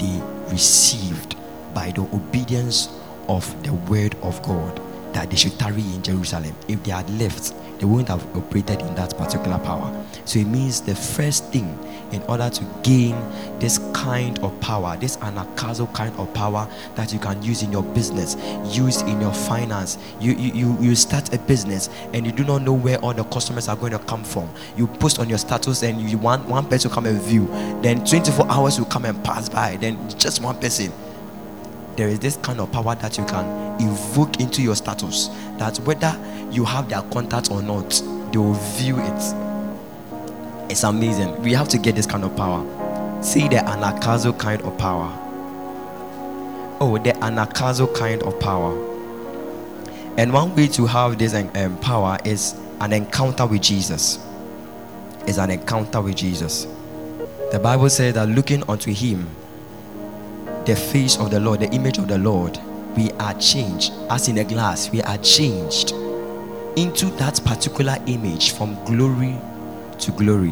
they 0.00 0.20
received 0.50 1.36
by 1.74 1.92
the 1.92 2.00
obedience 2.12 2.88
of 3.28 3.46
the 3.62 3.72
word 3.72 4.16
of 4.20 4.42
God 4.42 4.80
that 5.14 5.30
they 5.30 5.36
should 5.36 5.56
tarry 5.60 5.82
in 5.82 6.02
Jerusalem. 6.02 6.56
If 6.66 6.82
they 6.82 6.90
had 6.90 7.08
left, 7.20 7.54
they 7.78 7.86
wouldn't 7.86 8.08
have 8.08 8.26
operated 8.36 8.80
in 8.80 8.96
that 8.96 9.16
particular 9.16 9.58
power. 9.58 10.04
So 10.24 10.40
it 10.40 10.48
means 10.48 10.80
the 10.80 10.96
first 10.96 11.52
thing 11.52 11.68
in 12.12 12.22
order 12.22 12.48
to 12.48 12.64
gain 12.82 13.14
this 13.58 13.78
kind 13.92 14.38
of 14.40 14.58
power, 14.60 14.96
this 14.96 15.16
anagkazo 15.18 15.92
kind 15.94 16.14
of 16.16 16.32
power 16.34 16.68
that 16.94 17.12
you 17.12 17.18
can 17.18 17.42
use 17.42 17.62
in 17.62 17.72
your 17.72 17.82
business, 17.82 18.36
use 18.76 19.02
in 19.02 19.20
your 19.20 19.32
finance. 19.32 19.98
You, 20.20 20.32
you, 20.32 20.76
you 20.80 20.94
start 20.94 21.32
a 21.34 21.38
business 21.38 21.88
and 22.12 22.24
you 22.24 22.32
do 22.32 22.44
not 22.44 22.62
know 22.62 22.72
where 22.72 22.98
all 22.98 23.14
the 23.14 23.24
customers 23.24 23.68
are 23.68 23.76
going 23.76 23.92
to 23.92 23.98
come 24.00 24.24
from. 24.24 24.48
You 24.76 24.86
post 24.86 25.18
on 25.18 25.28
your 25.28 25.38
status 25.38 25.82
and 25.82 26.00
you 26.00 26.18
want 26.18 26.48
one 26.48 26.66
person 26.66 26.90
to 26.90 26.94
come 26.94 27.06
and 27.06 27.20
view. 27.20 27.46
Then 27.82 28.04
24 28.04 28.50
hours 28.50 28.78
will 28.78 28.86
come 28.86 29.04
and 29.04 29.22
pass 29.24 29.48
by. 29.48 29.76
Then 29.76 30.08
just 30.18 30.42
one 30.42 30.58
person. 30.58 30.92
There 31.96 32.08
is 32.08 32.20
this 32.20 32.36
kind 32.36 32.60
of 32.60 32.70
power 32.70 32.94
that 32.94 33.18
you 33.18 33.24
can 33.24 33.80
evoke 33.80 34.40
into 34.40 34.62
your 34.62 34.76
status 34.76 35.28
that 35.58 35.78
whether 35.78 36.16
you 36.50 36.64
have 36.64 36.88
their 36.88 37.02
contact 37.02 37.50
or 37.50 37.60
not, 37.60 37.90
they 38.32 38.38
will 38.38 38.54
view 38.54 38.98
it 39.00 39.47
it's 40.70 40.84
amazing. 40.84 41.40
We 41.42 41.52
have 41.54 41.68
to 41.68 41.78
get 41.78 41.94
this 41.94 42.06
kind 42.06 42.24
of 42.24 42.36
power. 42.36 42.62
See 43.22 43.48
the 43.48 43.56
anakazo 43.56 44.38
kind 44.38 44.60
of 44.62 44.76
power. 44.78 45.10
Oh, 46.80 46.98
the 47.02 47.12
anakazo 47.12 47.92
kind 47.94 48.22
of 48.22 48.38
power. 48.38 48.72
And 50.16 50.32
one 50.32 50.54
way 50.54 50.68
to 50.68 50.86
have 50.86 51.18
this 51.18 51.34
um, 51.34 51.78
power 51.80 52.18
is 52.24 52.54
an 52.80 52.92
encounter 52.92 53.46
with 53.46 53.62
Jesus. 53.62 54.18
Is 55.26 55.38
an 55.38 55.50
encounter 55.50 56.00
with 56.00 56.16
Jesus. 56.16 56.66
The 57.50 57.58
Bible 57.58 57.88
says 57.90 58.14
that 58.14 58.28
looking 58.28 58.62
unto 58.68 58.92
Him, 58.92 59.28
the 60.64 60.76
face 60.76 61.16
of 61.18 61.30
the 61.30 61.40
Lord, 61.40 61.60
the 61.60 61.70
image 61.70 61.98
of 61.98 62.08
the 62.08 62.18
Lord, 62.18 62.58
we 62.96 63.10
are 63.12 63.34
changed. 63.34 63.92
As 64.10 64.28
in 64.28 64.38
a 64.38 64.44
glass, 64.44 64.90
we 64.90 65.00
are 65.02 65.18
changed 65.18 65.92
into 66.76 67.06
that 67.16 67.40
particular 67.44 67.96
image 68.06 68.52
from 68.52 68.82
glory 68.84 69.36
to 70.00 70.12
glory. 70.12 70.50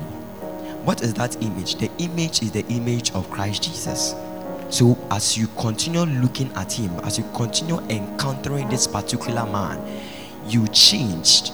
What 0.87 1.03
is 1.03 1.15
that 1.15 1.43
image? 1.43 1.77
The 1.77 1.91
image 1.99 2.43
is 2.43 2.53
the 2.53 2.65
image 2.67 3.13
of 3.13 3.31
Christ 3.31 3.63
Jesus. 3.65 4.15
So, 4.69 4.99
as 5.11 5.37
you 5.39 5.47
continue 5.59 6.03
looking 6.03 6.53
at 6.53 6.73
him, 6.73 6.91
as 7.01 7.19
you 7.19 7.25
continue 7.35 7.79
encountering 7.89 8.69
this 8.69 8.87
particular 8.87 9.47
man, 9.47 9.81
you 10.49 10.67
changed 10.69 11.53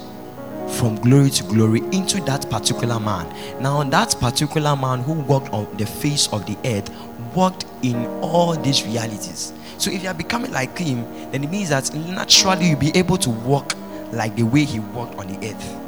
from 0.78 0.96
glory 0.96 1.30
to 1.30 1.44
glory 1.44 1.80
into 1.92 2.20
that 2.22 2.48
particular 2.48 2.98
man. 2.98 3.26
Now, 3.60 3.82
that 3.84 4.16
particular 4.18 4.74
man 4.76 5.00
who 5.00 5.12
walked 5.12 5.52
on 5.52 5.76
the 5.76 5.86
face 5.86 6.28
of 6.32 6.46
the 6.46 6.56
earth 6.64 6.90
walked 7.34 7.66
in 7.82 8.06
all 8.22 8.54
these 8.54 8.84
realities. 8.84 9.52
So, 9.76 9.90
if 9.90 10.02
you 10.02 10.08
are 10.08 10.14
becoming 10.14 10.52
like 10.52 10.76
him, 10.78 11.04
then 11.32 11.44
it 11.44 11.50
means 11.50 11.68
that 11.68 11.94
naturally 11.94 12.70
you'll 12.70 12.78
be 12.78 12.96
able 12.96 13.18
to 13.18 13.30
walk 13.30 13.74
like 14.12 14.36
the 14.36 14.44
way 14.44 14.64
he 14.64 14.80
walked 14.80 15.16
on 15.16 15.26
the 15.28 15.48
earth. 15.48 15.81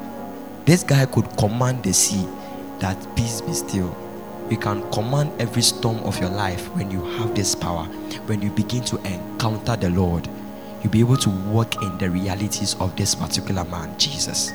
This 0.65 0.83
guy 0.83 1.05
could 1.05 1.29
command 1.37 1.83
the 1.83 1.93
sea 1.93 2.27
that 2.79 2.97
peace 3.15 3.43
be 3.43 3.53
still. 3.53 3.95
You 4.51 4.57
can 4.57 4.91
command 4.93 5.31
every 5.39 5.61
storm 5.61 5.99
of 6.05 6.19
your 6.19 6.31
life 6.31 6.75
when 6.75 6.91
you 6.91 7.05
have 7.19 7.35
this 7.35 7.55
power. 7.55 7.85
When 8.27 8.41
you 8.41 8.51
begin 8.51 8.83
to 8.85 8.97
encounter 9.05 9.77
the 9.77 9.91
Lord, 9.91 10.27
you'll 10.83 10.91
be 10.91 11.01
able 11.01 11.19
to 11.19 11.29
walk 11.29 11.83
in 11.83 11.99
the 11.99 12.09
realities 12.09 12.77
of 12.81 12.97
this 12.97 13.15
particular 13.15 13.65
man, 13.65 13.99
Jesus. 13.99 14.53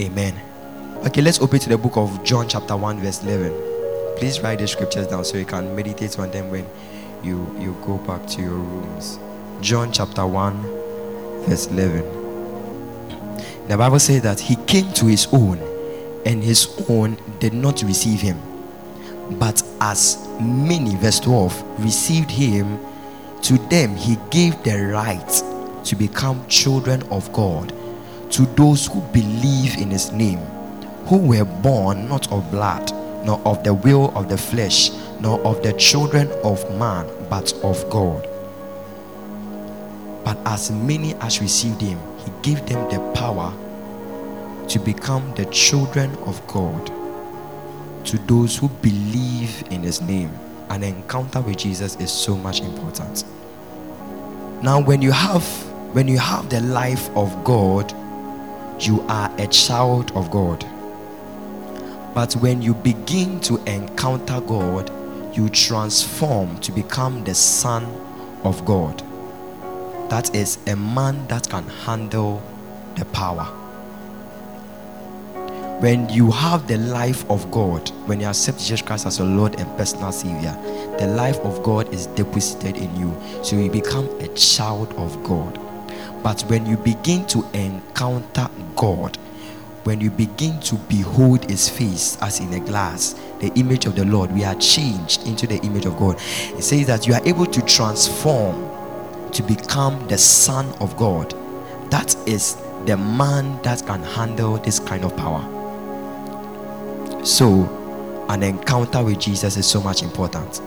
Amen. 0.00 0.34
Okay, 1.06 1.22
let's 1.22 1.40
open 1.40 1.60
to 1.60 1.68
the 1.68 1.78
book 1.78 1.96
of 1.96 2.24
John, 2.24 2.48
chapter 2.48 2.76
1, 2.76 2.98
verse 2.98 3.22
11. 3.22 4.16
Please 4.16 4.40
write 4.40 4.58
the 4.58 4.66
scriptures 4.66 5.06
down 5.06 5.24
so 5.24 5.36
you 5.38 5.44
can 5.44 5.74
meditate 5.76 6.18
on 6.18 6.32
them 6.32 6.50
when 6.50 6.66
you, 7.22 7.54
you 7.60 7.76
go 7.84 7.98
back 7.98 8.26
to 8.26 8.40
your 8.40 8.50
rooms. 8.50 9.20
John, 9.60 9.92
chapter 9.92 10.26
1, 10.26 10.62
verse 11.46 11.66
11. 11.68 12.21
The 13.72 13.78
Bible 13.78 14.00
says 14.00 14.20
that 14.20 14.38
he 14.38 14.56
came 14.66 14.92
to 14.92 15.06
his 15.06 15.26
own, 15.32 15.58
and 16.26 16.44
his 16.44 16.84
own 16.90 17.16
did 17.40 17.54
not 17.54 17.82
receive 17.82 18.20
him. 18.20 18.38
But 19.38 19.62
as 19.80 20.28
many, 20.38 20.94
verse 20.96 21.18
12, 21.20 21.82
received 21.82 22.30
him, 22.30 22.78
to 23.40 23.56
them 23.70 23.96
he 23.96 24.18
gave 24.28 24.62
the 24.62 24.76
right 24.88 25.84
to 25.86 25.96
become 25.96 26.46
children 26.48 27.02
of 27.04 27.32
God, 27.32 27.72
to 28.32 28.42
those 28.56 28.88
who 28.88 29.00
believe 29.10 29.78
in 29.78 29.90
his 29.90 30.12
name, 30.12 30.40
who 31.06 31.16
were 31.16 31.46
born 31.46 32.10
not 32.10 32.30
of 32.30 32.50
blood, 32.50 32.92
nor 33.24 33.40
of 33.46 33.64
the 33.64 33.72
will 33.72 34.12
of 34.14 34.28
the 34.28 34.36
flesh, 34.36 34.90
nor 35.18 35.40
of 35.46 35.62
the 35.62 35.72
children 35.72 36.30
of 36.44 36.62
man, 36.78 37.06
but 37.30 37.54
of 37.64 37.88
God. 37.88 38.28
But 40.26 40.36
as 40.44 40.70
many 40.70 41.14
as 41.14 41.40
received 41.40 41.80
him, 41.80 41.98
he 42.24 42.32
gave 42.42 42.64
them 42.66 42.88
the 42.90 42.98
power 43.14 43.52
to 44.68 44.78
become 44.78 45.34
the 45.34 45.44
children 45.46 46.10
of 46.26 46.44
God 46.46 46.86
to 48.06 48.18
those 48.18 48.56
who 48.56 48.68
believe 48.68 49.64
in 49.70 49.82
his 49.82 50.00
name. 50.00 50.30
An 50.70 50.82
encounter 50.82 51.40
with 51.40 51.58
Jesus 51.58 51.96
is 51.96 52.10
so 52.10 52.36
much 52.36 52.60
important. 52.60 53.24
Now 54.62 54.80
when 54.80 55.02
you 55.02 55.12
have 55.12 55.44
when 55.92 56.08
you 56.08 56.18
have 56.18 56.48
the 56.48 56.60
life 56.60 57.10
of 57.14 57.44
God, 57.44 57.92
you 58.80 59.02
are 59.08 59.30
a 59.38 59.46
child 59.48 60.10
of 60.12 60.30
God. 60.30 60.64
But 62.14 62.32
when 62.34 62.62
you 62.62 62.74
begin 62.74 63.40
to 63.40 63.58
encounter 63.64 64.40
God, 64.40 64.90
you 65.36 65.48
transform 65.48 66.58
to 66.60 66.72
become 66.72 67.24
the 67.24 67.34
son 67.34 67.84
of 68.44 68.64
God. 68.64 69.02
That 70.12 70.34
is 70.34 70.58
a 70.66 70.76
man 70.76 71.26
that 71.28 71.48
can 71.48 71.66
handle 71.66 72.42
the 72.96 73.06
power 73.06 73.46
when 75.80 76.06
you 76.10 76.30
have 76.30 76.68
the 76.68 76.76
life 76.76 77.24
of 77.30 77.50
God, 77.50 77.88
when 78.06 78.20
you 78.20 78.26
accept 78.26 78.58
Jesus 78.58 78.82
Christ 78.82 79.06
as 79.06 79.18
your 79.18 79.26
Lord 79.26 79.58
and 79.58 79.66
personal 79.78 80.12
Savior, 80.12 80.54
the 80.98 81.06
life 81.06 81.38
of 81.38 81.62
God 81.62 81.92
is 81.94 82.08
deposited 82.08 82.76
in 82.76 82.94
you. 82.94 83.16
So 83.42 83.56
you 83.56 83.70
become 83.70 84.06
a 84.20 84.28
child 84.36 84.92
of 84.98 85.24
God. 85.24 85.58
But 86.22 86.42
when 86.42 86.66
you 86.66 86.76
begin 86.76 87.26
to 87.28 87.44
encounter 87.54 88.50
God, 88.76 89.16
when 89.84 90.00
you 90.00 90.10
begin 90.10 90.60
to 90.60 90.76
behold 90.90 91.50
His 91.50 91.70
face 91.70 92.18
as 92.20 92.38
in 92.38 92.52
a 92.52 92.60
glass, 92.60 93.14
the 93.40 93.50
image 93.54 93.86
of 93.86 93.96
the 93.96 94.04
Lord, 94.04 94.30
we 94.30 94.44
are 94.44 94.54
changed 94.56 95.26
into 95.26 95.46
the 95.46 95.56
image 95.62 95.86
of 95.86 95.96
God. 95.96 96.16
It 96.56 96.62
says 96.62 96.86
that 96.86 97.08
you 97.08 97.14
are 97.14 97.26
able 97.26 97.46
to 97.46 97.62
transform 97.62 98.71
to 99.32 99.42
become 99.42 100.06
the 100.08 100.18
Son 100.18 100.66
of 100.80 100.96
God. 100.96 101.34
That 101.90 102.14
is 102.26 102.56
the 102.86 102.96
man 102.96 103.60
that 103.62 103.86
can 103.86 104.02
handle 104.02 104.56
this 104.58 104.78
kind 104.78 105.04
of 105.04 105.16
power. 105.16 105.42
So, 107.24 108.26
an 108.28 108.42
encounter 108.42 109.02
with 109.02 109.20
Jesus 109.20 109.56
is 109.56 109.66
so 109.66 109.80
much 109.80 110.02
important. 110.02 110.60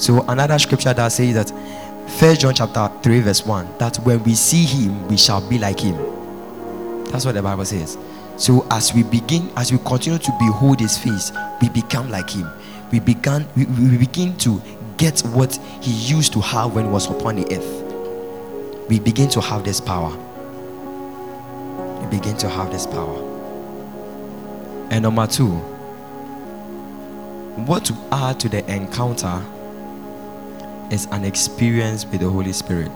So, 0.00 0.22
another 0.28 0.58
scripture 0.58 0.94
that 0.94 1.08
says 1.08 1.34
that 1.34 1.52
First 2.18 2.40
John 2.40 2.54
chapter 2.54 2.90
3, 3.02 3.20
verse 3.20 3.46
1 3.46 3.78
that 3.78 3.96
when 3.98 4.22
we 4.24 4.34
see 4.34 4.64
him, 4.64 5.06
we 5.08 5.16
shall 5.16 5.46
be 5.48 5.58
like 5.58 5.80
him. 5.80 5.96
That's 7.06 7.24
what 7.24 7.34
the 7.34 7.42
Bible 7.42 7.64
says. 7.64 7.96
So, 8.36 8.66
as 8.70 8.92
we 8.94 9.02
begin, 9.02 9.50
as 9.56 9.72
we 9.72 9.78
continue 9.78 10.18
to 10.18 10.32
behold 10.38 10.80
his 10.80 10.98
face, 10.98 11.32
we 11.60 11.68
become 11.68 12.10
like 12.10 12.30
him. 12.30 12.48
We 12.90 13.00
began 13.00 13.46
we, 13.56 13.64
we 13.66 13.98
begin 13.98 14.36
to 14.38 14.60
get 14.96 15.20
what 15.20 15.56
he 15.80 15.90
used 15.90 16.32
to 16.34 16.40
have 16.40 16.74
when 16.74 16.86
he 16.86 16.90
was 16.90 17.10
upon 17.10 17.36
the 17.36 17.56
earth. 17.56 18.88
We 18.88 19.00
begin 19.00 19.28
to 19.30 19.40
have 19.40 19.64
this 19.64 19.80
power. 19.80 20.10
We 22.00 22.06
begin 22.18 22.36
to 22.38 22.48
have 22.48 22.70
this 22.70 22.86
power. 22.86 23.28
And 24.90 25.02
number 25.02 25.26
two, 25.26 25.50
what 27.64 27.84
to 27.86 27.94
add 28.12 28.40
to 28.40 28.48
the 28.48 28.68
encounter 28.70 29.42
is 30.90 31.06
an 31.06 31.24
experience 31.24 32.04
with 32.04 32.20
the 32.20 32.28
Holy 32.28 32.52
Spirit. 32.52 32.92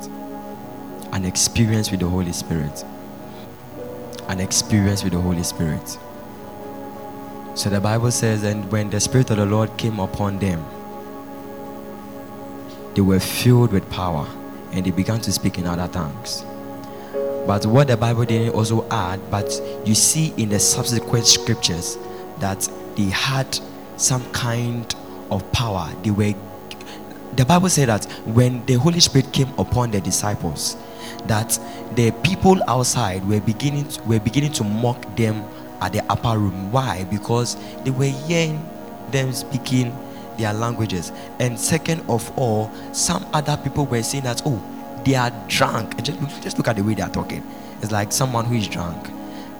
An 1.13 1.25
experience 1.25 1.91
with 1.91 2.01
the 2.01 2.09
Holy 2.09 2.33
Spirit. 2.33 2.85
An 4.29 4.41
experience 4.41 5.03
with 5.03 5.13
the 5.13 5.21
Holy 5.21 5.43
Spirit. 5.43 5.99
So 7.55 7.71
the 7.71 7.81
Bible 7.81 8.11
says, 8.11 8.43
and 8.43 8.71
when 8.71 8.91
the 8.91 9.01
Spirit 9.01 9.31
of 9.31 9.39
the 9.39 9.47
Lord 9.47 9.75
came 9.79 9.99
upon 9.99 10.39
them, 10.39 10.63
they 12.97 13.03
were 13.03 13.21
filled 13.21 13.73
with 13.73 13.89
power 13.91 14.27
and 14.73 14.85
they 14.87 14.91
began 14.91 15.21
to 15.21 15.31
speak 15.31 15.59
in 15.59 15.67
other 15.67 15.87
tongues. 15.93 16.45
But 17.47 17.67
what 17.67 17.89
the 17.89 17.97
Bible 17.97 18.25
didn't 18.25 18.55
also 18.55 18.89
add, 18.89 19.21
but 19.31 19.53
you 19.85 19.95
see 19.95 20.33
in 20.39 20.49
the 20.49 20.59
subsequent 20.59 21.27
scriptures 21.27 21.99
that 22.41 22.69
they 22.97 23.05
had 23.05 23.61
some 23.99 24.25
kind 24.33 24.93
of 25.31 25.51
power. 25.53 25.93
They 26.03 26.11
were 26.11 26.35
the 27.37 27.45
Bible 27.45 27.69
said 27.69 27.91
that 27.91 28.07
when 28.25 28.65
the 28.65 28.75
Holy 28.75 28.99
Spirit 29.01 29.31
came 29.31 29.53
upon 29.59 29.91
the 29.91 30.01
disciples, 30.01 30.75
that 31.27 31.59
the 31.95 32.13
people 32.25 32.59
outside 32.67 33.29
were 33.29 33.41
beginning 33.41 33.89
to, 33.89 34.03
were 34.05 34.21
beginning 34.21 34.53
to 34.53 34.65
mock 34.65 35.17
them 35.17 35.45
at 35.83 35.93
the 35.93 36.03
upper 36.11 36.39
room. 36.39 36.73
Why? 36.73 37.05
Because 37.05 37.57
they 37.85 37.91
were 37.91 38.07
hearing 38.07 38.67
them 39.11 39.35
speaking 39.35 39.95
their 40.39 40.53
languages. 40.53 41.13
And 41.39 41.59
second 41.59 42.03
of 42.09 42.31
all, 42.39 42.71
some 42.93 43.27
other 43.33 43.57
people 43.57 43.87
were 43.87 44.03
saying 44.03 44.25
that, 44.25 44.43
oh, 44.45 44.63
they 45.05 45.15
are 45.15 45.31
drunk. 45.49 46.03
Just, 46.03 46.43
just 46.43 46.59
look 46.59 46.69
at 46.69 46.77
the 46.77 46.83
way 46.83 46.95
they 46.95 47.03
are 47.03 47.11
talking. 47.11 47.47
It's 47.83 47.93
like 47.93 48.13
someone 48.13 48.45
who 48.45 48.57
is 48.57 48.69
drunk. 48.69 49.11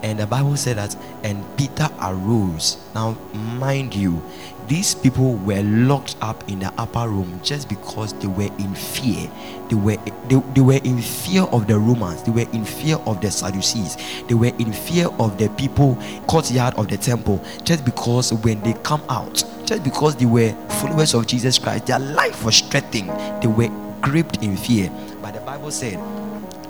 And 0.03 0.21
the 0.21 0.27
Bible 0.27 0.57
said 0.57 0.77
that, 0.77 0.95
and 1.25 1.45
Peter 1.57 1.89
arose. 2.01 2.79
Now, 2.95 3.17
mind 3.33 3.95
you, 3.95 4.23
these 4.69 4.95
people 4.95 5.35
were 5.35 5.63
locked 5.63 6.17
up 6.21 6.49
in 6.49 6.59
the 6.61 6.73
upper 6.79 7.09
room 7.09 7.41
just 7.43 7.69
because 7.69 8.13
they 8.15 8.27
were 8.27 8.51
in 8.59 8.75
fear. 8.75 9.31
They 9.69 9.77
were 9.77 9.97
they, 10.29 10.37
they 10.55 10.61
were 10.61 10.81
in 10.85 11.01
fear 11.01 11.43
of 11.43 11.67
the 11.67 11.79
Romans, 11.79 12.23
they 12.23 12.31
were 12.33 12.51
in 12.53 12.65
fear 12.65 12.97
of 13.07 13.21
the 13.21 13.31
Sadducees, 13.31 13.97
they 14.29 14.35
were 14.35 14.53
in 14.59 14.73
fear 14.73 15.09
of 15.19 15.39
the 15.39 15.49
people 15.51 15.99
courtyard 16.27 16.75
of 16.75 16.89
the 16.89 16.97
temple, 16.97 17.45
just 17.65 17.85
because 17.85 18.33
when 18.33 18.61
they 18.63 18.75
come 18.83 19.03
out, 19.09 19.45
just 19.65 19.85
because 19.85 20.17
they 20.17 20.27
were 20.27 20.53
followers 20.81 21.15
of 21.15 21.27
Jesus 21.27 21.59
Christ, 21.59 21.87
their 21.87 21.99
life 21.99 22.45
was 22.45 22.61
threatened. 22.61 23.11
They 23.43 23.49
were 23.49 23.71
gripped 24.01 24.43
in 24.43 24.57
fear. 24.57 24.91
But 25.23 25.35
the 25.35 25.41
Bible 25.41 25.71
said 25.71 25.99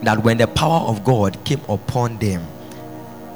that 0.03 0.23
when 0.23 0.39
the 0.39 0.47
power 0.47 0.87
of 0.89 1.05
God 1.05 1.43
came 1.45 1.61
upon 1.69 2.19
them, 2.19 2.47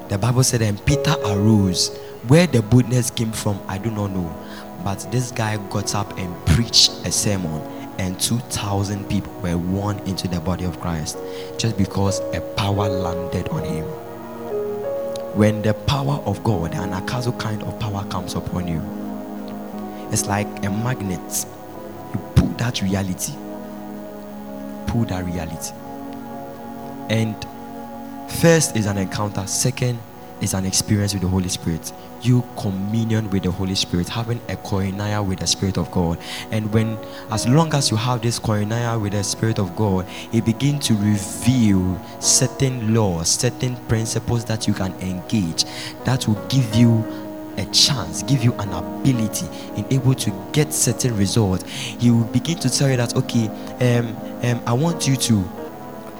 the 0.09 0.19
Bible 0.19 0.43
said, 0.43 0.63
and 0.63 0.85
Peter 0.85 1.15
arose. 1.25 1.97
Where 2.29 2.47
the 2.47 2.61
boldness 2.61 3.11
came 3.11 3.33
from, 3.33 3.61
I 3.67 3.79
do 3.79 3.91
not 3.91 4.11
know. 4.11 4.35
But 4.85 5.11
this 5.11 5.31
guy 5.31 5.57
got 5.69 5.95
up 5.95 6.19
and 6.19 6.35
preached 6.47 6.91
a 7.07 7.11
sermon, 7.11 7.63
and 7.99 8.21
2,000 8.21 9.09
people 9.09 9.33
were 9.41 9.57
won 9.57 9.99
into 10.01 10.29
the 10.29 10.41
body 10.41 10.65
of 10.65 10.79
Christ 10.81 11.17
just 11.59 11.79
because 11.79 12.21
a 12.35 12.41
power 12.57 12.89
landed 12.89 13.49
on 13.49 13.65
him. 13.65 13.85
When 15.35 15.63
the 15.63 15.75
power 15.75 16.23
of 16.27 16.43
God, 16.45 16.73
anakazo 16.73 17.39
kind 17.39 17.63
of 17.63 17.79
power 17.81 18.05
comes 18.05 18.35
upon 18.35 18.69
you, 18.69 18.83
it's 20.13 20.27
like 20.27 20.47
a 20.65 20.71
magnet. 20.71 21.47
You 22.13 22.21
pull 22.35 22.49
that 22.59 22.83
reality, 22.83 23.33
pull 24.87 25.05
that 25.07 25.25
reality. 25.25 25.73
And 27.09 27.35
first 28.41 28.77
is 28.77 28.87
an 28.87 28.99
encounter, 28.99 29.47
second 29.47 29.99
is 30.41 30.55
an 30.55 30.65
experience 30.65 31.13
with 31.13 31.23
the 31.23 31.29
Holy 31.29 31.49
Spirit. 31.49 31.93
You 32.23 32.45
communion 32.59 33.31
with 33.31 33.45
the 33.45 33.51
Holy 33.51 33.75
Spirit, 33.75 34.09
having 34.09 34.39
a 34.49 34.57
koinonia 34.57 35.27
with 35.27 35.41
the 35.41 35.47
Spirit 35.47 35.79
of 35.79 35.91
God. 35.91 36.19
And 36.51 36.73
when, 36.73 36.99
as 37.31 37.47
long 37.49 37.73
as 37.75 37.91
you 37.91 37.97
have 37.97 38.23
this 38.23 38.39
koinonia 38.39 39.01
with 39.01 39.13
the 39.13 39.23
Spirit 39.25 39.59
of 39.59 39.75
God, 39.77 40.07
it 40.33 40.45
begins 40.45 40.87
to 40.89 40.95
reveal 40.95 42.01
certain 42.21 42.95
laws, 42.95 43.29
certain 43.29 43.77
principles 43.87 44.45
that 44.47 44.67
you 44.67 44.75
can 44.75 44.93
engage 45.01 45.65
that 46.05 46.27
will 46.27 46.43
give 46.49 46.75
you 46.75 47.05
a 47.57 47.65
chance, 47.67 48.23
give 48.23 48.43
you 48.43 48.53
an 48.55 48.71
ability 48.71 49.47
in 49.77 49.87
able 49.91 50.15
to 50.15 50.33
get 50.53 50.73
certain 50.73 51.17
results. 51.17 51.65
He 51.65 52.11
will 52.11 52.25
begin 52.25 52.59
to 52.61 52.71
tell 52.71 52.89
you 52.91 52.97
that, 52.97 53.17
okay, 53.17 53.49
um, 53.81 54.17
um, 54.43 54.63
I 54.67 54.73
want 54.73 55.07
you 55.07 55.17
to 55.17 55.60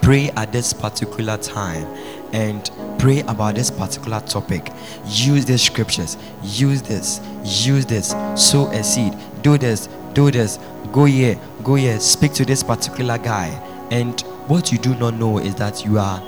pray 0.01 0.29
at 0.31 0.51
this 0.51 0.73
particular 0.73 1.37
time 1.37 1.85
and 2.33 2.71
pray 2.97 3.21
about 3.21 3.55
this 3.55 3.69
particular 3.69 4.19
topic. 4.21 4.71
Use 5.05 5.45
these 5.45 5.61
scriptures. 5.61 6.17
Use 6.43 6.81
this. 6.81 7.21
Use 7.43 7.85
this. 7.85 8.09
Sow 8.35 8.67
a 8.71 8.83
seed. 8.83 9.15
Do 9.41 9.57
this. 9.57 9.87
Do 10.13 10.31
this. 10.31 10.57
Go 10.91 11.05
here. 11.05 11.39
Go 11.63 11.75
here. 11.75 11.99
Speak 11.99 12.33
to 12.33 12.45
this 12.45 12.63
particular 12.63 13.17
guy. 13.17 13.47
And 13.91 14.19
what 14.47 14.71
you 14.71 14.77
do 14.77 14.95
not 14.95 15.15
know 15.15 15.37
is 15.37 15.55
that 15.55 15.85
you 15.85 15.99
are 15.99 16.21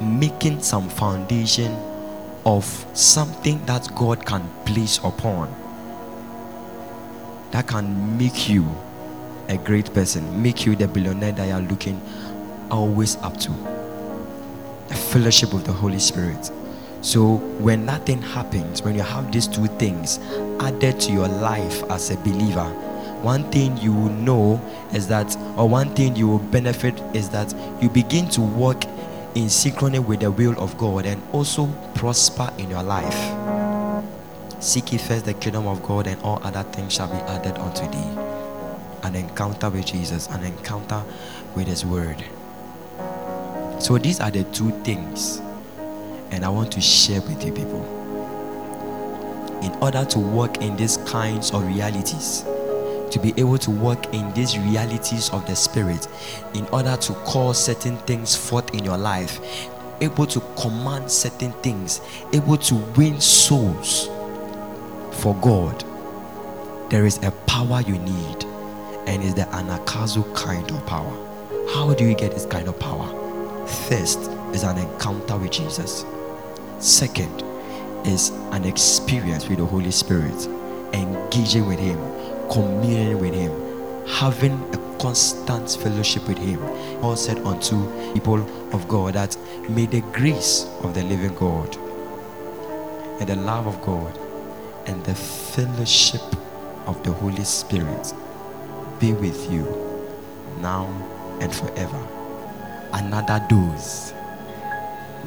making 0.00 0.62
some 0.62 0.88
foundation 0.88 1.72
of 2.46 2.64
something 2.94 3.64
that 3.66 3.88
god 3.94 4.24
can 4.24 4.48
place 4.64 4.98
upon. 4.98 5.54
That 7.50 7.66
can 7.66 8.16
make 8.16 8.48
you 8.48 8.66
a 9.48 9.56
great 9.56 9.92
person 9.94 10.42
make 10.42 10.66
you 10.66 10.76
the 10.76 10.86
billionaire 10.86 11.32
that 11.32 11.48
you 11.48 11.54
are 11.54 11.62
looking 11.62 12.00
always 12.70 13.16
up 13.16 13.36
to 13.38 13.52
a 14.90 14.94
fellowship 14.94 15.52
with 15.52 15.64
the 15.64 15.72
Holy 15.72 15.98
Spirit. 15.98 16.50
So 17.00 17.36
when 17.60 17.84
nothing 17.86 18.20
happens, 18.20 18.82
when 18.82 18.94
you 18.94 19.02
have 19.02 19.30
these 19.30 19.46
two 19.46 19.66
things 19.66 20.18
added 20.60 20.98
to 21.00 21.12
your 21.12 21.28
life 21.28 21.82
as 21.90 22.10
a 22.10 22.16
believer, 22.18 22.68
one 23.22 23.50
thing 23.50 23.76
you 23.78 23.92
will 23.92 24.10
know 24.10 24.60
is 24.92 25.08
that, 25.08 25.36
or 25.56 25.68
one 25.68 25.94
thing 25.94 26.16
you 26.16 26.28
will 26.28 26.38
benefit 26.38 27.00
is 27.14 27.28
that 27.30 27.54
you 27.82 27.88
begin 27.88 28.28
to 28.30 28.40
walk 28.40 28.84
in 29.34 29.46
synchrony 29.46 30.04
with 30.04 30.20
the 30.20 30.30
will 30.30 30.58
of 30.60 30.76
God 30.78 31.06
and 31.06 31.22
also 31.32 31.66
prosper 31.94 32.52
in 32.58 32.70
your 32.70 32.82
life. 32.82 34.04
Seek 34.60 34.92
ye 34.92 34.98
first 34.98 35.24
the 35.24 35.34
kingdom 35.34 35.66
of 35.66 35.82
God, 35.84 36.06
and 36.08 36.20
all 36.22 36.40
other 36.42 36.64
things 36.64 36.92
shall 36.92 37.08
be 37.08 37.18
added 37.30 37.56
unto 37.58 37.88
thee. 37.90 38.22
An 39.04 39.14
encounter 39.14 39.70
with 39.70 39.86
Jesus, 39.86 40.26
an 40.28 40.42
encounter 40.42 41.04
with 41.54 41.68
His 41.68 41.84
Word. 41.84 42.24
So 43.80 43.96
these 43.96 44.20
are 44.20 44.30
the 44.30 44.44
two 44.44 44.70
things, 44.82 45.40
and 46.30 46.44
I 46.44 46.48
want 46.48 46.72
to 46.72 46.80
share 46.80 47.20
with 47.22 47.44
you 47.44 47.52
people. 47.52 47.84
In 49.62 49.72
order 49.80 50.04
to 50.04 50.18
work 50.18 50.58
in 50.58 50.76
these 50.76 50.96
kinds 50.98 51.52
of 51.52 51.64
realities, 51.64 52.44
to 53.10 53.18
be 53.22 53.32
able 53.36 53.58
to 53.58 53.70
work 53.70 54.12
in 54.12 54.32
these 54.34 54.58
realities 54.58 55.30
of 55.30 55.46
the 55.46 55.56
spirit, 55.56 56.06
in 56.54 56.66
order 56.66 56.96
to 56.96 57.12
call 57.24 57.54
certain 57.54 57.96
things 57.98 58.36
forth 58.36 58.74
in 58.74 58.84
your 58.84 58.98
life, 58.98 59.40
able 60.00 60.26
to 60.26 60.40
command 60.60 61.10
certain 61.10 61.52
things, 61.62 62.00
able 62.32 62.56
to 62.56 62.74
win 62.96 63.20
souls 63.20 64.08
for 65.12 65.34
God, 65.40 65.84
there 66.90 67.06
is 67.06 67.18
a 67.18 67.30
power 67.46 67.80
you 67.82 67.98
need, 67.98 68.44
and 69.06 69.22
it's 69.22 69.34
the 69.34 69.46
anakazo 69.52 70.34
kind 70.34 70.70
of 70.70 70.84
power. 70.86 71.16
How 71.74 71.94
do 71.94 72.04
you 72.04 72.14
get 72.14 72.32
this 72.32 72.46
kind 72.46 72.68
of 72.68 72.78
power? 72.78 73.17
First 73.68 74.18
is 74.54 74.62
an 74.62 74.78
encounter 74.78 75.36
with 75.36 75.52
Jesus. 75.52 76.06
Second 76.78 77.42
is 78.06 78.30
an 78.52 78.64
experience 78.64 79.48
with 79.48 79.58
the 79.58 79.66
Holy 79.66 79.90
Spirit, 79.90 80.46
engaging 80.94 81.66
with 81.66 81.78
Him, 81.78 81.98
communing 82.50 83.18
with 83.18 83.34
Him, 83.34 83.52
having 84.06 84.52
a 84.74 84.98
constant 84.98 85.70
fellowship 85.70 86.26
with 86.26 86.38
Him. 86.38 86.60
Paul 87.00 87.16
said 87.16 87.38
unto 87.40 88.12
people 88.14 88.40
of 88.74 88.88
God 88.88 89.14
that 89.14 89.36
may 89.68 89.86
the 89.86 90.00
grace 90.12 90.64
of 90.82 90.94
the 90.94 91.02
living 91.02 91.34
God 91.34 91.76
and 93.20 93.28
the 93.28 93.36
love 93.36 93.66
of 93.66 93.80
God 93.82 94.18
and 94.86 95.04
the 95.04 95.14
fellowship 95.14 96.22
of 96.86 97.02
the 97.02 97.12
Holy 97.12 97.44
Spirit 97.44 98.14
be 98.98 99.12
with 99.12 99.50
you 99.52 99.64
now 100.60 100.86
and 101.40 101.54
forever 101.54 102.17
another 102.92 103.44
dose. 103.48 104.12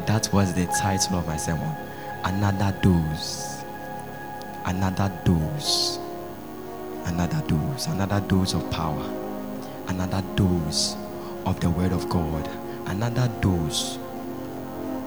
That 0.06 0.30
was 0.34 0.54
the 0.54 0.66
title 0.68 1.20
of 1.20 1.28
my 1.28 1.38
sermon. 1.38 1.76
Another 2.24 2.76
dose. 2.82 3.64
Another 4.66 5.12
dose. 5.24 6.00
Another 7.06 7.42
dose. 7.48 7.88
Another 7.88 8.20
dose 8.28 8.54
of 8.54 8.70
power. 8.72 9.04
Another 9.88 10.24
dose 10.36 10.96
of 11.46 11.60
the 11.60 11.70
Word 11.70 11.92
of 11.92 12.10
God. 12.10 12.48
Another 12.88 13.30
dose 13.42 13.98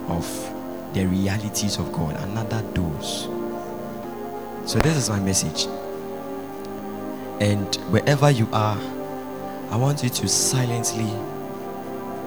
of 0.09 0.27
the 0.93 1.07
realities 1.07 1.79
of 1.79 1.93
God. 1.93 2.17
Another 2.23 2.63
dose. 2.73 3.29
So, 4.67 4.79
this 4.79 4.97
is 4.97 5.11
my 5.11 5.21
message. 5.21 5.67
And 7.41 7.75
wherever 7.91 8.31
you 8.31 8.49
are, 8.53 8.79
I 9.71 9.77
want 9.77 10.03
you 10.03 10.09
to 10.09 10.29
silently 10.29 11.11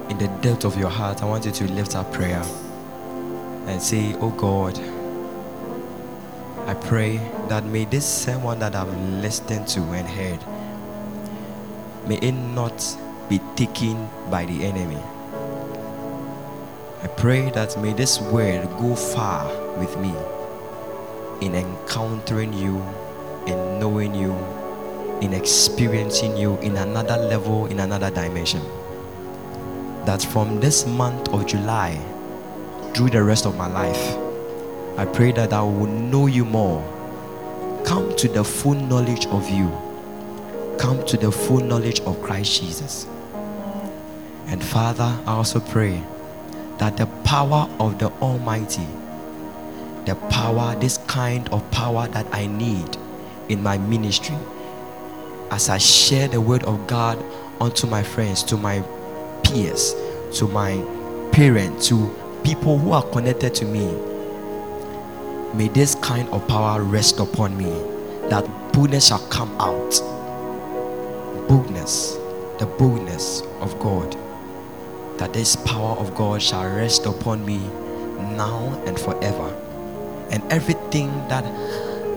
in 0.09 0.17
the 0.17 0.27
depth 0.41 0.63
of 0.63 0.77
your 0.77 0.89
heart, 0.89 1.21
I 1.21 1.25
want 1.25 1.45
you 1.45 1.51
to 1.51 1.71
lift 1.71 1.95
up 1.95 2.11
prayer 2.13 2.41
and 3.67 3.81
say, 3.81 4.15
Oh 4.19 4.31
God, 4.31 4.79
I 6.65 6.73
pray 6.73 7.17
that 7.49 7.65
may 7.65 7.85
this 7.85 8.05
sermon 8.05 8.59
that 8.59 8.75
I've 8.75 8.95
listened 9.21 9.67
to 9.69 9.81
and 9.81 10.07
heard, 10.07 10.39
may 12.07 12.17
it 12.19 12.31
not 12.31 12.97
be 13.27 13.39
taken 13.55 14.09
by 14.29 14.45
the 14.45 14.63
enemy. 14.63 15.01
I 17.03 17.07
pray 17.07 17.51
that 17.51 17.77
may 17.81 17.93
this 17.93 18.21
word 18.21 18.65
go 18.77 18.95
far 18.95 19.45
with 19.77 19.97
me 19.97 20.13
in 21.45 21.53
encountering 21.53 22.53
you, 22.53 22.81
in 23.45 23.79
knowing 23.79 24.15
you, 24.15 24.33
in 25.21 25.33
experiencing 25.33 26.37
you 26.37 26.57
in 26.59 26.77
another 26.77 27.17
level, 27.17 27.65
in 27.65 27.79
another 27.79 28.09
dimension. 28.09 28.61
That 30.07 30.23
from 30.23 30.61
this 30.61 30.87
month 30.87 31.27
of 31.33 31.45
July 31.45 31.99
through 32.93 33.09
the 33.09 33.21
rest 33.21 33.45
of 33.45 33.57
my 33.57 33.67
life, 33.67 34.17
I 34.97 35.03
pray 35.03 35.33
that 35.33 35.51
I 35.51 35.61
will 35.61 35.85
know 35.85 36.27
you 36.27 36.45
more. 36.45 36.81
Come 37.85 38.15
to 38.15 38.29
the 38.29 38.41
full 38.41 38.75
knowledge 38.75 39.25
of 39.27 39.49
you. 39.49 39.69
Come 40.79 41.05
to 41.07 41.17
the 41.17 41.29
full 41.29 41.59
knowledge 41.59 41.99
of 41.99 42.21
Christ 42.21 42.61
Jesus. 42.61 43.05
And 44.45 44.63
Father, 44.63 45.19
I 45.25 45.33
also 45.33 45.59
pray 45.59 46.01
that 46.77 46.95
the 46.95 47.07
power 47.25 47.69
of 47.77 47.99
the 47.99 48.09
Almighty, 48.21 48.87
the 50.05 50.15
power, 50.29 50.73
this 50.79 50.99
kind 51.07 51.49
of 51.49 51.69
power 51.71 52.07
that 52.07 52.27
I 52.31 52.47
need 52.47 52.95
in 53.49 53.61
my 53.61 53.77
ministry, 53.77 54.37
as 55.51 55.67
I 55.67 55.79
share 55.79 56.29
the 56.29 56.39
word 56.39 56.63
of 56.63 56.87
God 56.87 57.21
unto 57.59 57.87
my 57.87 58.03
friends, 58.03 58.41
to 58.43 58.55
my 58.55 58.85
peers, 59.47 59.95
to 60.37 60.47
my 60.47 60.77
parents, 61.31 61.87
to 61.89 62.13
people 62.43 62.77
who 62.77 62.91
are 62.91 63.03
connected 63.03 63.55
to 63.55 63.65
me, 63.65 63.87
May 65.53 65.69
this 65.69 65.95
kind 65.95 66.27
of 66.29 66.45
power 66.47 66.83
rest 66.83 67.19
upon 67.19 67.57
me 67.57 67.71
that 68.29 68.45
boldness 68.73 69.07
shall 69.07 69.25
come 69.29 69.49
out. 69.59 69.89
Boldness, 71.47 72.15
the 72.59 72.67
boldness 72.77 73.41
of 73.61 73.79
God. 73.79 74.15
That 75.17 75.33
this 75.33 75.55
power 75.55 75.97
of 75.97 76.13
God 76.13 76.43
shall 76.43 76.65
rest 76.65 77.05
upon 77.05 77.45
me 77.45 77.57
now 78.37 78.79
and 78.85 78.99
forever. 78.99 79.55
And 80.29 80.43
everything 80.51 81.09
that 81.29 81.45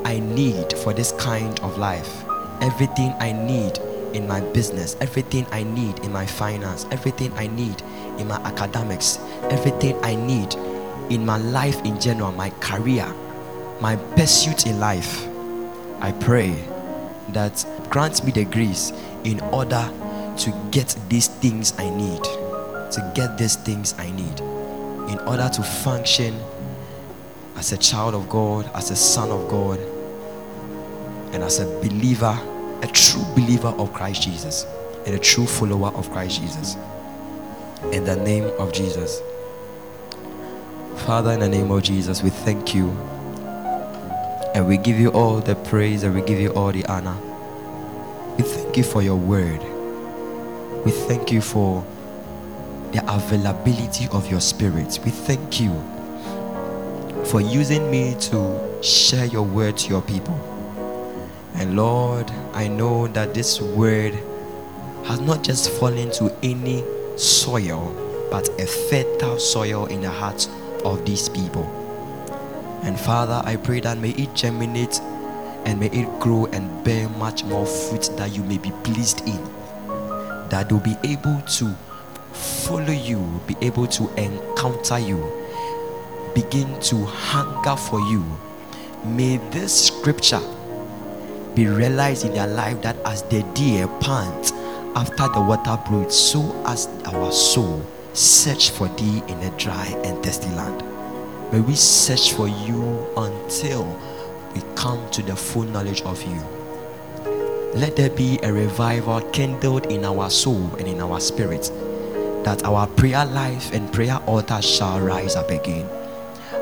I 0.04 0.18
need 0.18 0.72
for 0.74 0.92
this 0.92 1.12
kind 1.12 1.58
of 1.60 1.78
life, 1.78 2.24
everything 2.60 3.14
I 3.20 3.32
need 3.32 3.78
in 4.14 4.26
my 4.26 4.40
business, 4.40 4.96
everything 5.00 5.46
I 5.50 5.62
need 5.62 5.98
in 6.00 6.12
my 6.12 6.26
finance, 6.26 6.86
everything 6.90 7.32
I 7.34 7.46
need 7.46 7.82
in 8.18 8.28
my 8.28 8.36
academics, 8.42 9.18
everything 9.50 9.98
I 10.04 10.14
need 10.14 10.54
in 11.10 11.24
my 11.26 11.38
life 11.38 11.80
in 11.84 12.00
general, 12.00 12.32
my 12.32 12.50
career, 12.60 13.06
my 13.80 13.96
pursuit 14.16 14.66
in 14.66 14.78
life, 14.78 15.26
I 16.00 16.12
pray 16.12 16.54
that 17.30 17.64
grant 17.90 18.24
me 18.24 18.32
the 18.32 18.44
grace 18.44 18.92
in 19.24 19.40
order 19.40 19.92
to 20.38 20.68
get 20.70 20.96
these 21.08 21.28
things 21.28 21.74
I 21.78 21.90
need. 21.90 22.22
To 22.24 23.12
get 23.14 23.38
these 23.38 23.54
things 23.54 23.94
I 23.98 24.10
need 24.10 24.40
in 25.10 25.18
order 25.20 25.48
to 25.48 25.62
function 25.62 26.38
as 27.56 27.72
a 27.72 27.76
child 27.76 28.14
of 28.14 28.28
God, 28.28 28.70
as 28.74 28.90
a 28.90 28.96
son 28.96 29.30
of 29.30 29.48
God, 29.48 29.78
and 31.32 31.42
as 31.42 31.60
a 31.60 31.66
believer, 31.80 32.36
a 32.82 32.86
true 32.86 33.24
believer 33.34 33.68
of 33.68 33.92
Christ 33.92 34.22
Jesus, 34.22 34.66
and 35.06 35.14
a 35.14 35.18
true 35.18 35.46
follower 35.46 35.88
of 35.88 36.10
Christ 36.10 36.40
Jesus. 36.40 36.76
In 37.92 38.04
the 38.04 38.16
name 38.16 38.44
of 38.58 38.72
Jesus. 38.72 39.22
Father, 41.06 41.32
in 41.32 41.40
the 41.40 41.48
name 41.48 41.70
of 41.70 41.82
Jesus, 41.82 42.22
we 42.22 42.30
thank 42.30 42.74
you 42.74 42.90
and 44.54 44.66
we 44.66 44.76
give 44.76 44.98
you 44.98 45.10
all 45.10 45.40
the 45.40 45.54
praise 45.54 46.02
and 46.02 46.14
we 46.14 46.22
give 46.22 46.40
you 46.40 46.52
all 46.54 46.72
the 46.72 46.84
honor. 46.86 47.16
We 48.36 48.42
thank 48.42 48.76
you 48.76 48.82
for 48.82 49.02
your 49.02 49.16
word. 49.16 49.62
We 50.84 50.90
thank 50.90 51.30
you 51.30 51.40
for 51.40 51.84
the 52.92 53.02
availability 53.12 54.08
of 54.12 54.30
your 54.30 54.40
spirit. 54.40 54.98
We 55.04 55.10
thank 55.10 55.60
you 55.60 55.70
for 57.26 57.40
using 57.40 57.90
me 57.90 58.16
to 58.20 58.82
share 58.82 59.26
your 59.26 59.42
word 59.42 59.78
to 59.78 59.88
your 59.88 60.02
people. 60.02 60.49
And 61.54 61.76
Lord, 61.76 62.30
I 62.52 62.68
know 62.68 63.06
that 63.08 63.34
this 63.34 63.60
word 63.60 64.14
has 65.04 65.20
not 65.20 65.42
just 65.42 65.70
fallen 65.70 66.10
to 66.12 66.34
any 66.42 66.84
soil, 67.16 67.94
but 68.30 68.48
a 68.60 68.66
fertile 68.66 69.38
soil 69.38 69.86
in 69.86 70.00
the 70.00 70.10
hearts 70.10 70.48
of 70.84 71.04
these 71.04 71.28
people. 71.28 71.64
And 72.82 72.98
Father, 72.98 73.42
I 73.44 73.56
pray 73.56 73.80
that 73.80 73.98
may 73.98 74.10
it 74.10 74.34
germinate 74.34 75.00
and 75.64 75.78
may 75.78 75.90
it 75.90 76.08
grow 76.20 76.46
and 76.46 76.84
bear 76.84 77.08
much 77.10 77.44
more 77.44 77.66
fruit 77.66 78.10
that 78.16 78.34
you 78.34 78.42
may 78.44 78.58
be 78.58 78.70
pleased 78.82 79.20
in. 79.28 79.42
That 80.48 80.68
you'll 80.70 80.80
be 80.80 80.96
able 81.04 81.42
to 81.42 81.74
follow 82.32 82.92
you, 82.92 83.40
be 83.46 83.56
able 83.60 83.86
to 83.88 84.08
encounter 84.16 84.98
you, 84.98 85.30
begin 86.34 86.80
to 86.80 87.04
hunger 87.04 87.76
for 87.76 88.00
you. 88.00 88.24
May 89.04 89.38
this 89.50 89.86
scripture 89.88 90.40
be 91.54 91.66
realized 91.66 92.24
in 92.24 92.34
their 92.34 92.46
life 92.46 92.80
that 92.82 92.96
as 93.04 93.22
the 93.24 93.42
deer 93.54 93.86
pant 94.00 94.52
after 94.94 95.28
the 95.28 95.40
water 95.40 95.80
broods, 95.88 96.16
so 96.16 96.62
as 96.66 96.86
our 97.06 97.30
soul 97.32 97.84
search 98.12 98.70
for 98.70 98.88
thee 98.88 99.22
in 99.28 99.38
a 99.38 99.56
dry 99.56 99.86
and 100.04 100.22
thirsty 100.22 100.48
land. 100.50 100.82
May 101.52 101.60
we 101.60 101.74
search 101.74 102.32
for 102.32 102.48
you 102.48 103.06
until 103.16 103.84
we 104.54 104.62
come 104.74 105.08
to 105.10 105.22
the 105.22 105.36
full 105.36 105.62
knowledge 105.62 106.02
of 106.02 106.22
you. 106.22 106.40
Let 107.74 107.96
there 107.96 108.10
be 108.10 108.38
a 108.42 108.52
revival 108.52 109.20
kindled 109.30 109.86
in 109.86 110.04
our 110.04 110.28
soul 110.28 110.74
and 110.76 110.88
in 110.88 111.00
our 111.00 111.20
spirit, 111.20 111.70
that 112.44 112.64
our 112.64 112.86
prayer 112.88 113.24
life 113.24 113.72
and 113.72 113.92
prayer 113.92 114.16
altar 114.26 114.60
shall 114.60 115.00
rise 115.00 115.36
up 115.36 115.50
again. 115.50 115.88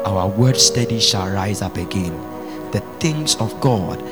Our 0.05 0.29
word 0.29 0.57
study 0.57 1.01
shall 1.01 1.31
rise 1.31 1.62
up 1.62 1.77
again. 1.77 2.38
The 2.72 2.81
things 3.00 3.37
of 3.37 3.59
God, 3.61 4.02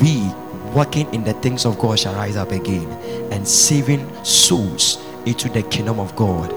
we 0.00 0.30
working 0.74 1.12
in 1.14 1.24
the 1.24 1.34
things 1.34 1.64
of 1.64 1.78
God 1.78 1.98
shall 1.98 2.14
rise 2.14 2.36
up 2.36 2.50
again 2.50 2.90
and 3.32 3.46
saving 3.46 4.24
souls 4.24 4.98
into 5.26 5.48
the 5.48 5.62
kingdom 5.62 6.00
of 6.00 6.14
God. 6.16 6.52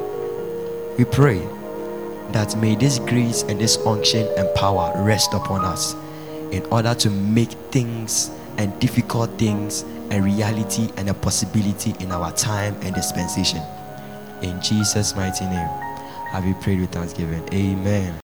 We 0.98 1.06
pray 1.06 1.40
that 2.32 2.58
may 2.58 2.76
this 2.76 3.00
grace 3.00 3.44
and 3.44 3.60
this 3.60 3.78
unction 3.86 4.28
and 4.38 4.54
power 4.56 4.92
rest 5.04 5.34
upon 5.34 5.64
us 5.64 5.96
in 6.52 6.66
order 6.66 6.94
to 6.96 7.10
make 7.10 7.52
things 7.72 8.32
and 8.58 8.78
difficult 8.80 9.30
things 9.38 9.84
a 10.12 10.22
reality 10.22 10.90
and 10.98 11.10
a 11.10 11.14
possibility 11.14 11.94
in 12.00 12.12
our 12.12 12.32
time 12.32 12.76
and 12.82 12.96
dispensation. 12.96 13.62
In 14.42 14.62
Jesus' 14.62 15.16
mighty 15.16 15.46
name, 15.46 15.68
have 16.32 16.46
we 16.46 16.54
prayed 16.56 16.80
with 16.80 16.92
thanksgiving? 16.92 17.48
Amen. 17.54 18.16